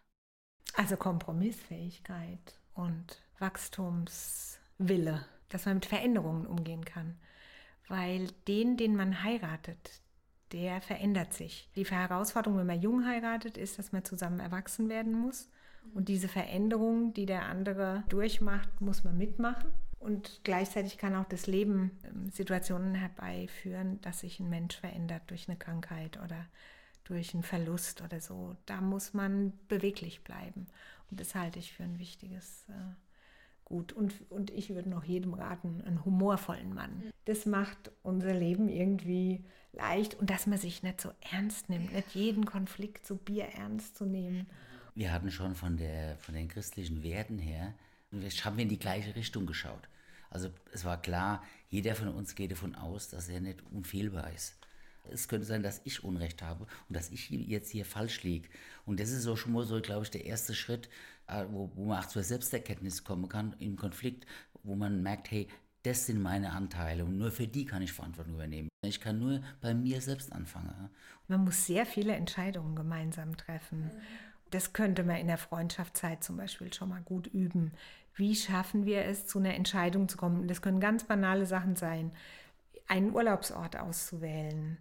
Also 0.75 0.99
Kompromissfähigkeit 0.99 2.61
und 2.75 3.23
Wachstumswille, 3.39 5.25
dass 5.49 5.65
man 5.65 5.77
mit 5.77 5.87
Veränderungen 5.87 6.47
umgehen 6.47 6.85
kann. 6.85 7.17
Weil 7.89 8.29
den, 8.49 8.77
den 8.77 8.97
man 8.97 9.23
heiratet, 9.23 10.03
der 10.53 10.83
verändert 10.83 11.33
sich. 11.33 11.71
Die 11.75 11.87
Herausforderung, 11.87 12.59
wenn 12.59 12.67
man 12.67 12.83
jung 12.83 13.07
heiratet, 13.07 13.57
ist, 13.57 13.79
dass 13.79 13.93
man 13.93 14.05
zusammen 14.05 14.41
erwachsen 14.41 14.91
werden 14.91 15.15
muss. 15.15 15.49
Und 15.94 16.09
diese 16.09 16.29
Veränderung, 16.29 17.14
die 17.14 17.27
der 17.27 17.46
andere 17.46 18.05
durchmacht, 18.09 18.81
muss 18.81 19.05
man 19.05 19.16
mitmachen. 19.16 19.70
Und 19.99 20.40
gleichzeitig 20.44 20.99
kann 20.99 21.14
auch 21.14 21.25
das 21.25 21.46
Leben 21.46 21.90
ähm, 22.05 22.31
Situationen 22.31 22.94
herbeiführen, 22.94 24.01
dass 24.03 24.20
sich 24.20 24.40
ein 24.40 24.51
Mensch 24.51 24.77
verändert 24.77 25.22
durch 25.29 25.49
eine 25.49 25.57
Krankheit 25.57 26.18
oder 26.22 26.46
durch 27.05 27.35
einen 27.35 27.42
Verlust 27.42 28.03
oder 28.03 28.20
so. 28.20 28.57
Da 28.66 28.81
muss 28.81 29.14
man 29.14 29.53
beweglich 29.68 30.22
bleiben. 30.22 30.66
Und 31.11 31.20
das 31.20 31.35
halte 31.35 31.59
ich 31.59 31.72
für 31.72 31.85
ein 31.85 31.99
wichtiges 31.99 32.64
äh, 32.68 32.72
Gut. 33.66 33.92
Und, 33.92 34.14
und 34.31 34.53
ich 34.53 34.70
würde 34.70 34.88
noch 34.88 35.03
jedem 35.03 35.35
raten, 35.35 35.83
einen 35.85 36.05
humorvollen 36.05 36.72
Mann. 36.72 37.03
Das 37.25 37.46
macht 37.46 37.90
unser 38.05 38.33
Leben 38.33 38.68
irgendwie 38.68 39.44
leicht 39.72 40.14
und 40.14 40.31
dass 40.31 40.46
man 40.46 40.57
sich 40.57 40.85
nicht 40.85 41.01
so 41.01 41.11
ernst 41.33 41.68
nimmt, 41.68 41.92
nicht 41.92 42.14
jeden 42.14 42.46
Konflikt 42.46 43.05
so 43.05 43.16
bierernst 43.16 43.96
zu 43.96 44.07
nehmen. 44.07 44.46
Wir 44.97 45.13
hatten 45.13 45.31
schon 45.31 45.55
von, 45.55 45.77
der, 45.77 46.17
von 46.17 46.35
den 46.35 46.49
christlichen 46.49 47.03
Werten 47.03 47.39
her, 47.39 47.75
haben 48.13 48.57
wir 48.57 48.63
in 48.63 48.71
die 48.71 48.79
gleiche 48.79 49.15
Richtung 49.15 49.45
geschaut. 49.45 49.89
Also 50.31 50.49
es 50.73 50.87
war 50.87 51.01
klar, 51.01 51.45
jeder 51.69 51.95
von 51.95 52.09
uns 52.09 52.35
geht 52.35 52.51
davon 52.51 52.75
aus, 52.75 53.09
dass 53.09 53.29
er 53.29 53.41
nicht 53.41 53.63
unfehlbar 53.71 54.33
ist. 54.33 54.57
Es 55.13 55.29
könnte 55.29 55.47
sein, 55.47 55.63
dass 55.63 55.83
ich 55.85 56.03
Unrecht 56.03 56.41
habe 56.41 56.67
und 56.89 56.97
dass 56.97 57.11
ich 57.11 57.29
jetzt 57.29 57.71
hier 57.71 57.85
falsch 57.85 58.23
liege. 58.23 58.49
Und 58.87 58.99
das 58.99 59.11
ist 59.11 59.23
so 59.23 59.37
schon 59.37 59.53
mal 59.53 59.65
so, 59.65 59.81
glaube 59.83 60.05
ich, 60.05 60.11
der 60.11 60.25
erste 60.25 60.55
Schritt, 60.55 60.89
äh, 61.27 61.45
wo, 61.51 61.71
wo 61.75 61.85
man 61.85 62.03
auch 62.03 62.09
zur 62.09 62.23
Selbsterkenntnis 62.23 63.05
kommen 63.05 63.29
kann 63.29 63.55
im 63.59 63.77
Konflikt, 63.77 64.27
wo 64.63 64.75
man 64.75 65.03
merkt, 65.03 65.31
hey, 65.31 65.47
das 65.83 66.07
sind 66.07 66.23
meine 66.23 66.53
Anteile 66.53 67.05
und 67.05 67.19
nur 67.19 67.31
für 67.31 67.47
die 67.47 67.67
kann 67.67 67.83
ich 67.83 67.93
Verantwortung 67.93 68.35
übernehmen. 68.35 68.69
Ich 68.83 69.01
kann 69.01 69.19
nur 69.19 69.43
bei 69.61 69.75
mir 69.75 70.01
selbst 70.01 70.33
anfangen. 70.33 70.91
Man 71.29 71.45
muss 71.45 71.67
sehr 71.67 71.85
viele 71.87 72.15
Entscheidungen 72.15 72.75
gemeinsam 72.75 73.37
treffen. 73.37 73.91
Das 74.51 74.73
könnte 74.73 75.03
man 75.03 75.17
in 75.17 75.27
der 75.27 75.39
Freundschaftszeit 75.39 76.23
zum 76.23 76.37
Beispiel 76.37 76.73
schon 76.73 76.89
mal 76.89 77.03
gut 77.03 77.27
üben. 77.27 77.73
Wie 78.15 78.35
schaffen 78.35 78.87
wir 78.87 79.05
es, 79.05 79.27
zu 79.27 79.39
einer 79.39 79.55
Entscheidung 79.55 80.09
zu 80.09 80.17
kommen? 80.17 80.49
Das 80.49 80.63
können 80.63 80.81
ganz 80.81 81.05
banale 81.05 81.47
Sachen 81.47 81.77
sein. 81.77 82.13
Einen 82.89 83.13
Urlaubsort 83.13 83.77
auszuwählen 83.77 84.79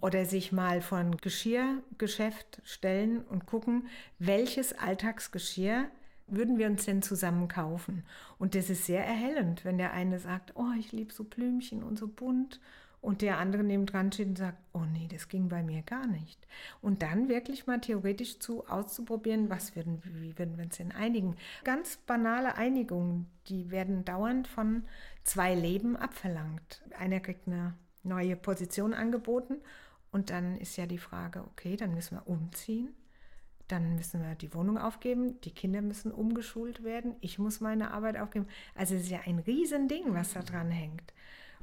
oder 0.00 0.24
sich 0.24 0.52
mal 0.52 0.80
von 0.80 1.16
Geschirrgeschäft 1.16 2.60
stellen 2.64 3.22
und 3.24 3.46
gucken, 3.46 3.88
welches 4.18 4.72
Alltagsgeschirr 4.78 5.86
würden 6.28 6.58
wir 6.58 6.66
uns 6.66 6.84
denn 6.84 7.02
zusammen 7.02 7.48
kaufen? 7.48 8.04
Und 8.38 8.54
das 8.54 8.70
ist 8.70 8.86
sehr 8.86 9.04
erhellend, 9.04 9.64
wenn 9.64 9.78
der 9.78 9.92
eine 9.92 10.18
sagt, 10.18 10.52
oh, 10.54 10.72
ich 10.78 10.92
liebe 10.92 11.12
so 11.12 11.24
Blümchen 11.24 11.82
und 11.82 11.98
so 11.98 12.06
bunt 12.06 12.60
und 13.00 13.22
der 13.22 13.38
andere 13.38 13.62
neben 13.62 13.86
dran 13.86 14.10
steht 14.10 14.28
und 14.28 14.38
sagt, 14.38 14.58
oh 14.72 14.84
nee, 14.92 15.08
das 15.08 15.28
ging 15.28 15.48
bei 15.48 15.62
mir 15.62 15.82
gar 15.82 16.06
nicht. 16.06 16.46
Und 16.80 17.02
dann 17.02 17.28
wirklich 17.28 17.66
mal 17.66 17.80
theoretisch 17.80 18.38
zu 18.40 18.66
auszuprobieren, 18.66 19.50
was 19.50 19.76
würden, 19.76 20.02
wie 20.04 20.36
würden 20.38 20.56
wir 20.56 20.64
uns 20.64 20.78
denn 20.78 20.92
einigen? 20.92 21.36
Ganz 21.64 21.96
banale 21.96 22.56
Einigungen, 22.56 23.26
die 23.46 23.70
werden 23.70 24.04
dauernd 24.04 24.48
von 24.48 24.84
zwei 25.22 25.54
Leben 25.54 25.96
abverlangt. 25.96 26.82
Einer 26.98 27.20
kriegt 27.20 27.46
eine 27.46 27.74
neue 28.02 28.36
Position 28.36 28.94
angeboten 28.94 29.58
und 30.10 30.30
dann 30.30 30.56
ist 30.58 30.76
ja 30.76 30.86
die 30.86 30.98
Frage, 30.98 31.44
okay, 31.44 31.76
dann 31.76 31.94
müssen 31.94 32.16
wir 32.16 32.26
umziehen. 32.26 32.94
Dann 33.68 33.96
müssen 33.96 34.22
wir 34.22 34.34
die 34.34 34.54
Wohnung 34.54 34.78
aufgeben, 34.78 35.38
die 35.42 35.50
Kinder 35.50 35.82
müssen 35.82 36.10
umgeschult 36.10 36.84
werden, 36.84 37.16
ich 37.20 37.38
muss 37.38 37.60
meine 37.60 37.90
Arbeit 37.90 38.16
aufgeben. 38.16 38.46
Also 38.74 38.94
es 38.94 39.02
ist 39.02 39.10
ja 39.10 39.20
ein 39.26 39.40
Riesending, 39.40 40.14
was 40.14 40.32
da 40.32 40.40
dran 40.40 40.70
hängt. 40.70 41.12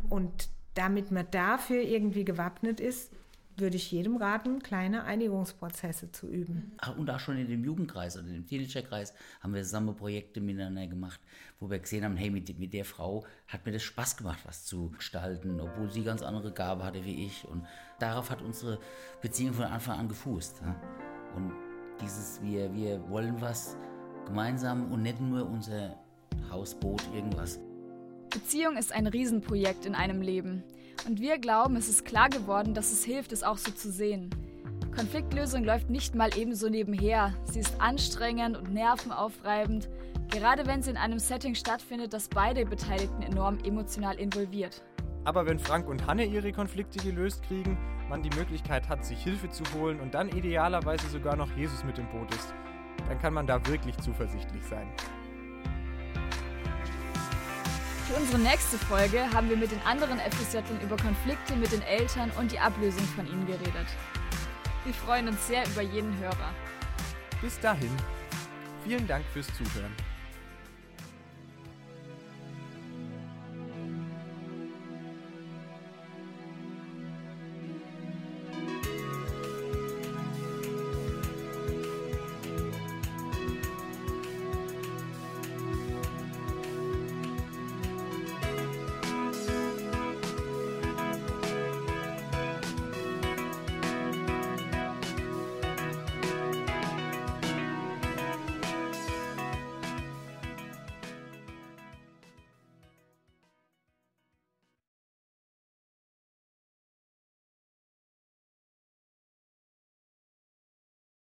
Und 0.08 0.50
damit 0.76 1.12
man 1.12 1.26
dafür 1.32 1.82
irgendwie 1.82 2.26
gewappnet 2.26 2.80
ist, 2.80 3.12
würde 3.58 3.78
ich 3.78 3.92
jedem 3.92 4.18
raten, 4.18 4.62
kleine 4.62 5.06
Einigungsprozesse 5.06 6.12
zu 6.12 6.28
üben. 6.28 6.74
Und 6.98 7.10
auch 7.10 7.20
schon 7.20 7.38
in 7.38 7.48
dem 7.48 7.64
Jugendkreis 7.64 8.18
oder 8.18 8.28
dem 8.28 8.46
Teenagerkreis 8.46 9.14
haben 9.40 9.54
wir 9.54 9.64
zusammen 9.64 9.96
Projekte 9.96 10.42
miteinander 10.42 10.88
gemacht, 10.88 11.20
wo 11.60 11.70
wir 11.70 11.80
gesehen 11.80 12.04
haben, 12.04 12.18
hey, 12.18 12.30
mit, 12.30 12.60
mit 12.60 12.74
der 12.74 12.86
Frau 12.86 13.26
hat 13.48 13.66
mir 13.66 13.72
das 13.72 13.84
Spaß 13.84 14.18
gemacht, 14.18 14.40
was 14.46 14.66
zu 14.66 14.90
gestalten, 14.92 15.60
obwohl 15.60 15.90
sie 15.90 16.04
ganz 16.04 16.22
andere 16.22 16.52
Gabe 16.52 16.84
hatte 16.84 17.04
wie 17.06 17.26
ich. 17.26 17.46
Und 17.48 17.66
darauf 18.00 18.30
hat 18.30 18.42
unsere 18.42 18.80
Beziehung 19.22 19.54
von 19.54 19.66
Anfang 19.66 20.00
an 20.00 20.10
gefußt. 20.10 20.62
Und 21.36 21.54
dieses, 22.02 22.42
wir, 22.42 22.74
wir 22.74 23.10
wollen 23.10 23.40
was 23.40 23.78
gemeinsam 24.26 24.92
und 24.92 25.02
nicht 25.02 25.22
nur 25.22 25.48
unser 25.48 25.98
Hausboot, 26.50 27.02
irgendwas. 27.14 27.60
Beziehung 28.36 28.76
ist 28.76 28.92
ein 28.92 29.08
Riesenprojekt 29.08 29.86
in 29.86 29.96
einem 29.96 30.22
Leben. 30.22 30.62
Und 31.08 31.22
wir 31.22 31.38
glauben, 31.38 31.78
es 31.78 31.88
ist 31.88 32.04
klar 32.04 32.28
geworden, 32.28 32.74
dass 32.74 32.92
es 32.92 33.02
hilft, 33.02 33.32
es 33.32 33.44
auch 33.44 33.58
so 33.58 33.72
zu 33.72 33.90
sehen. 33.90 34.30
Konfliktlösung 34.94 35.64
läuft 35.64 35.90
nicht 35.90 36.16
mal 36.16 36.30
ebenso 36.38 36.68
nebenher. 36.68 37.34
Sie 37.46 37.62
ist 37.62 37.80
anstrengend 37.80 38.58
und 38.58 38.74
nervenaufreibend, 38.74 39.88
gerade 40.32 40.66
wenn 40.66 40.82
sie 40.82 40.90
in 40.90 40.98
einem 40.98 41.18
Setting 41.18 41.56
stattfindet, 41.56 42.12
das 42.12 42.28
beide 42.28 42.66
Beteiligten 42.66 43.22
enorm 43.22 43.58
emotional 43.64 44.20
involviert. 44.20 44.84
Aber 45.24 45.46
wenn 45.46 45.58
Frank 45.58 45.88
und 45.88 46.06
Hanne 46.06 46.26
ihre 46.26 46.52
Konflikte 46.52 47.00
gelöst 47.00 47.42
kriegen, 47.44 47.78
man 48.10 48.22
die 48.22 48.36
Möglichkeit 48.36 48.90
hat, 48.90 49.06
sich 49.06 49.24
Hilfe 49.24 49.50
zu 49.50 49.64
holen 49.74 50.02
und 50.02 50.14
dann 50.14 50.28
idealerweise 50.28 51.08
sogar 51.08 51.38
noch 51.38 51.56
Jesus 51.56 51.86
mit 51.86 51.98
im 52.00 52.10
Boot 52.10 52.36
ist, 52.36 52.54
dann 53.08 53.18
kann 53.18 53.34
man 53.34 53.48
da 53.48 53.66
wirklich 53.66 53.98
zuversichtlich 54.00 54.64
sein. 54.66 54.90
Für 58.16 58.22
unsere 58.22 58.40
nächste 58.40 58.78
Folge 58.78 59.30
haben 59.34 59.50
wir 59.50 59.58
mit 59.58 59.72
den 59.72 59.82
anderen 59.82 60.20
FSJlern 60.20 60.80
über 60.82 60.96
Konflikte 60.96 61.54
mit 61.58 61.74
den 61.74 61.82
Eltern 61.82 62.32
und 62.40 62.50
die 62.50 62.58
Ablösung 62.58 63.04
von 63.14 63.28
ihnen 63.28 63.46
geredet. 63.46 63.88
Wir 64.86 64.94
freuen 64.94 65.28
uns 65.28 65.46
sehr 65.48 65.68
über 65.68 65.82
jeden 65.82 66.18
Hörer. 66.20 66.54
Bis 67.42 67.60
dahin, 67.60 67.92
vielen 68.86 69.06
Dank 69.06 69.26
fürs 69.34 69.48
Zuhören. 69.48 69.94